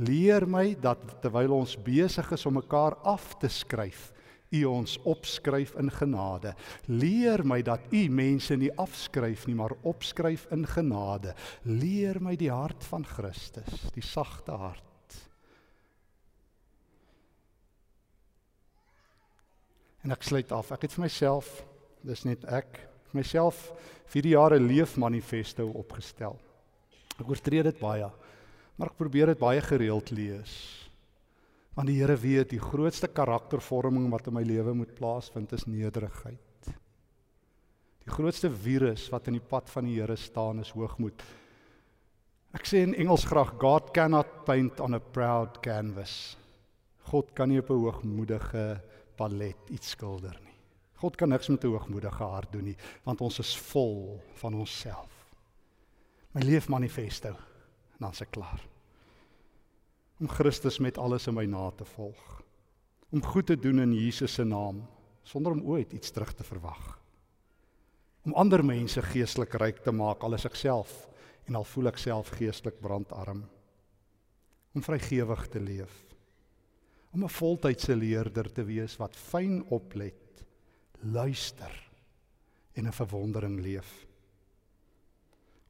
Leer 0.00 0.46
my 0.48 0.72
dat 0.80 1.02
terwyl 1.22 1.58
ons 1.58 1.76
besig 1.78 2.30
is 2.34 2.46
om 2.48 2.56
mekaar 2.58 2.96
af 3.06 3.34
te 3.42 3.50
skryf, 3.52 4.08
U 4.50 4.64
ons 4.66 4.96
opskryf 5.06 5.76
in 5.78 5.90
genade. 5.94 6.54
Leer 6.90 7.44
my 7.46 7.60
dat 7.62 7.86
U 7.94 8.02
mense 8.10 8.56
nie 8.58 8.72
afskryf 8.82 9.46
nie, 9.46 9.54
maar 9.54 9.76
opskryf 9.86 10.48
in 10.50 10.66
genade. 10.66 11.34
Leer 11.62 12.18
my 12.22 12.34
die 12.38 12.50
hart 12.50 12.84
van 12.90 13.06
Christus, 13.06 13.86
die 13.94 14.04
sagte 14.04 14.58
hart. 14.58 14.86
En 20.02 20.14
ek 20.14 20.24
sluit 20.24 20.52
af. 20.56 20.72
Ek 20.74 20.86
het 20.86 20.96
vir 20.96 21.04
myself, 21.06 21.60
dis 22.06 22.24
net 22.26 22.46
ek, 22.48 22.80
myself 23.14 23.68
vir 24.10 24.24
die 24.24 24.34
jare 24.34 24.58
leefmanifesto 24.58 25.68
opgestel. 25.78 26.38
Ek 27.20 27.28
oortree 27.28 27.62
dit 27.66 27.80
baie, 27.82 28.08
maar 28.80 28.90
ek 28.90 28.98
probeer 28.98 29.34
dit 29.34 29.40
baie 29.40 29.60
gereeld 29.62 30.10
lees. 30.16 30.54
Want 31.74 31.88
die 31.88 32.00
Here 32.00 32.16
weet 32.18 32.50
die 32.50 32.62
grootste 32.62 33.08
karaktervorming 33.08 34.08
wat 34.10 34.26
in 34.26 34.34
my 34.34 34.42
lewe 34.42 34.74
moet 34.74 34.94
plaasvind 34.98 35.52
is 35.54 35.68
nederigheid. 35.70 36.70
Die 38.00 38.10
grootste 38.10 38.50
virus 38.50 39.06
wat 39.12 39.28
in 39.30 39.38
die 39.38 39.48
pad 39.52 39.70
van 39.70 39.86
die 39.86 40.00
Here 40.00 40.16
staan 40.18 40.64
is 40.64 40.72
hoogmoed. 40.74 41.22
Ek 42.56 42.66
sê 42.66 42.82
in 42.82 42.96
Engels 42.98 43.28
graag 43.30 43.54
God 43.62 43.92
cannot 43.94 44.42
paint 44.48 44.80
on 44.82 44.98
a 44.98 45.00
proud 45.00 45.60
canvas. 45.62 46.36
God 47.12 47.30
kan 47.34 47.48
nie 47.48 47.60
op 47.60 47.70
'n 47.70 47.82
hoogmoedige 47.84 48.80
palet 49.16 49.70
iets 49.70 49.90
skilder 49.90 50.36
nie. 50.42 50.56
God 51.00 51.16
kan 51.16 51.28
niks 51.28 51.48
met 51.48 51.64
'n 51.64 51.68
hoogmoedige 51.68 52.24
hart 52.24 52.52
doen 52.52 52.64
nie, 52.64 52.76
want 53.04 53.20
ons 53.20 53.38
is 53.38 53.56
vol 53.56 54.20
van 54.34 54.54
onsself. 54.54 55.30
My 56.32 56.42
leefmanifesto, 56.42 57.36
dan 57.98 58.14
se 58.14 58.26
klaar 58.26 58.69
om 60.20 60.28
Christus 60.28 60.78
met 60.78 60.98
alles 60.98 61.26
in 61.30 61.34
my 61.34 61.46
na 61.48 61.70
te 61.70 61.84
volg. 61.96 62.42
Om 63.10 63.24
goed 63.24 63.46
te 63.46 63.56
doen 63.56 63.80
in 63.80 63.94
Jesus 63.96 64.34
se 64.34 64.44
naam 64.44 64.84
sonder 65.22 65.52
om 65.52 65.62
ooit 65.62 65.92
iets 65.92 66.10
terug 66.10 66.32
te 66.34 66.44
verwag. 66.44 66.98
Om 68.24 68.34
ander 68.34 68.64
mense 68.64 69.02
geestelik 69.02 69.54
ryk 69.60 69.80
te 69.84 69.92
maak 69.92 70.22
al 70.22 70.36
is 70.36 70.44
ek 70.44 70.58
self 70.58 70.92
en 71.48 71.56
al 71.56 71.64
voel 71.64 71.90
ek 71.90 71.98
self 71.98 72.34
geestelik 72.36 72.80
brandarm. 72.84 73.42
Om 74.74 74.84
vrygewig 74.84 75.46
te 75.48 75.60
leef. 75.60 75.94
Om 77.10 77.24
'n 77.24 77.36
voltydse 77.40 77.96
leerder 77.96 78.52
te 78.52 78.64
wees 78.64 78.96
wat 78.96 79.16
fyn 79.16 79.64
oplet, 79.68 80.44
luister 81.00 81.72
en 82.74 82.86
'n 82.86 82.92
verwondering 82.92 83.60
leef 83.60 84.10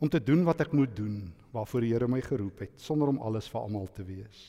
om 0.00 0.08
te 0.08 0.20
doen 0.22 0.44
wat 0.48 0.62
ek 0.64 0.72
moet 0.72 0.92
doen 0.96 1.28
waarvoor 1.50 1.84
die 1.84 1.92
Here 1.92 2.08
my 2.08 2.20
geroep 2.22 2.58
het 2.64 2.80
sonder 2.80 3.08
om 3.08 3.20
alles 3.22 3.48
vir 3.50 3.60
almal 3.60 3.88
te 3.94 4.04
wees. 4.06 4.40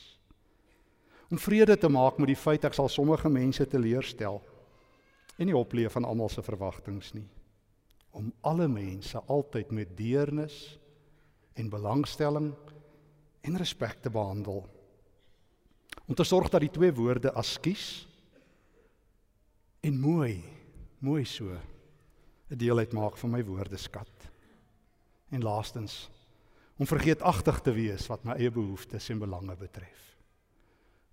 Om 1.31 1.39
vrede 1.39 1.77
te 1.77 1.89
maak 1.89 2.19
met 2.19 2.27
die 2.27 2.39
feit 2.39 2.65
ek 2.67 2.75
sal 2.75 2.89
sommige 2.91 3.29
mense 3.31 3.65
teleurstel 3.67 4.41
en 5.37 5.47
nie 5.47 5.57
opleef 5.57 5.95
van 5.95 6.05
almal 6.05 6.29
se 6.29 6.43
verwagtinge 6.43 7.15
nie. 7.15 7.27
Om 8.11 8.33
alle 8.41 8.67
mense 8.67 9.21
altyd 9.31 9.71
met 9.71 9.95
deernis 9.97 10.77
en 11.55 11.71
belangstelling 11.71 12.51
en 13.41 13.57
respek 13.57 14.01
te 14.03 14.11
behandel. 14.11 14.65
Om 16.05 16.15
te 16.15 16.27
sorg 16.27 16.51
dat 16.51 16.61
die 16.61 16.73
twee 16.73 16.93
woorde 16.93 17.31
askies 17.33 18.05
en 19.81 19.97
mooi, 19.99 20.43
mooi 20.99 21.25
so 21.25 21.57
'n 22.51 22.57
deel 22.57 22.77
uitmaak 22.77 23.17
van 23.17 23.31
my 23.31 23.43
woordeskat. 23.45 24.29
En 25.31 25.41
laastens 25.41 26.09
om 26.82 26.89
vergeetagtig 26.89 27.60
te 27.62 27.74
wees 27.76 28.08
wat 28.10 28.24
my 28.26 28.34
eie 28.41 28.50
behoeftes 28.50 29.12
en 29.13 29.20
belange 29.22 29.54
betref. 29.60 30.00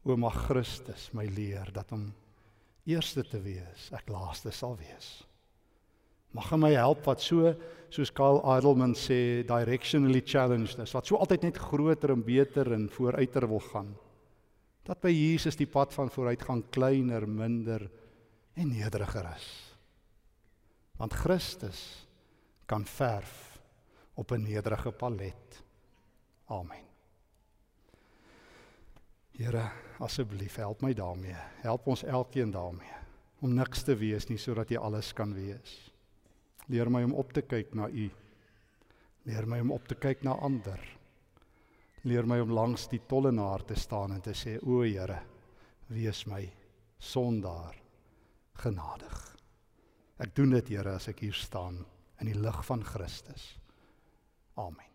O 0.08 0.16
mag 0.16 0.36
Christus 0.46 1.10
my 1.12 1.26
leer 1.28 1.68
dat 1.76 1.90
om 1.92 2.06
eerste 2.88 3.20
te 3.28 3.40
wees, 3.44 3.90
ek 3.92 4.08
laaste 4.08 4.48
sal 4.54 4.78
wees. 4.80 5.10
Mag 6.32 6.48
hy 6.48 6.58
my 6.60 6.70
help 6.72 7.04
wat 7.04 7.20
so 7.20 7.52
soos 7.92 8.12
Karl 8.16 8.40
Eidelman 8.48 8.94
sê 8.96 9.44
directionally 9.48 10.22
challenged 10.24 10.80
is, 10.80 10.94
wat 10.96 11.08
so 11.08 11.20
altyd 11.20 11.44
net 11.50 11.60
groter 11.60 12.14
en 12.14 12.24
beter 12.24 12.72
en 12.72 12.88
vooruiter 12.92 13.44
wil 13.48 13.60
gaan. 13.68 13.92
Dat 14.88 15.02
by 15.04 15.12
Jesus 15.12 15.56
die 15.60 15.68
pad 15.68 15.92
van 15.92 16.08
vooruitgang 16.08 16.62
kleiner, 16.72 17.28
minder 17.28 17.84
en 18.56 18.72
nederiger 18.72 19.28
is. 19.34 19.48
Want 20.96 21.12
Christus 21.12 21.82
kan 22.68 22.88
verf 22.88 23.47
op 24.18 24.32
'n 24.32 24.42
nederige 24.42 24.90
palet. 24.90 25.62
Amen. 26.46 26.84
Here, 29.30 29.70
asseblief 29.98 30.56
help 30.56 30.80
my 30.82 30.94
daarmee. 30.94 31.36
Help 31.62 31.86
ons 31.86 32.02
elkeen 32.02 32.50
daarmee 32.50 32.98
om 33.38 33.54
niks 33.54 33.84
te 33.86 33.94
wees 33.94 34.26
nie 34.28 34.38
sodat 34.38 34.70
jy 34.70 34.80
alles 34.82 35.12
kan 35.12 35.34
wees. 35.34 35.76
Leer 36.66 36.90
my 36.90 37.04
om 37.06 37.14
op 37.14 37.32
te 37.32 37.42
kyk 37.42 37.74
na 37.74 37.88
U. 37.88 38.08
Leer 39.28 39.46
my 39.46 39.60
om 39.60 39.70
op 39.72 39.86
te 39.88 39.94
kyk 39.94 40.24
na 40.26 40.34
ander. 40.44 40.80
Leer 42.02 42.26
my 42.26 42.40
om 42.40 42.52
langs 42.52 42.88
die 42.88 43.00
tollenaar 43.06 43.64
te 43.64 43.74
staan 43.74 44.12
en 44.12 44.20
te 44.20 44.34
sê: 44.34 44.58
"O 44.62 44.82
Here, 44.82 45.22
wees 45.86 46.26
my 46.26 46.52
sondaar 46.98 47.76
genadig." 48.52 49.36
Ek 50.18 50.34
doen 50.34 50.50
dit, 50.50 50.68
Here, 50.68 50.94
as 50.94 51.08
ek 51.08 51.20
hier 51.20 51.34
staan 51.34 51.86
in 52.20 52.26
die 52.26 52.38
lig 52.38 52.64
van 52.64 52.84
Christus. 52.84 53.58
Amen. 54.58 54.87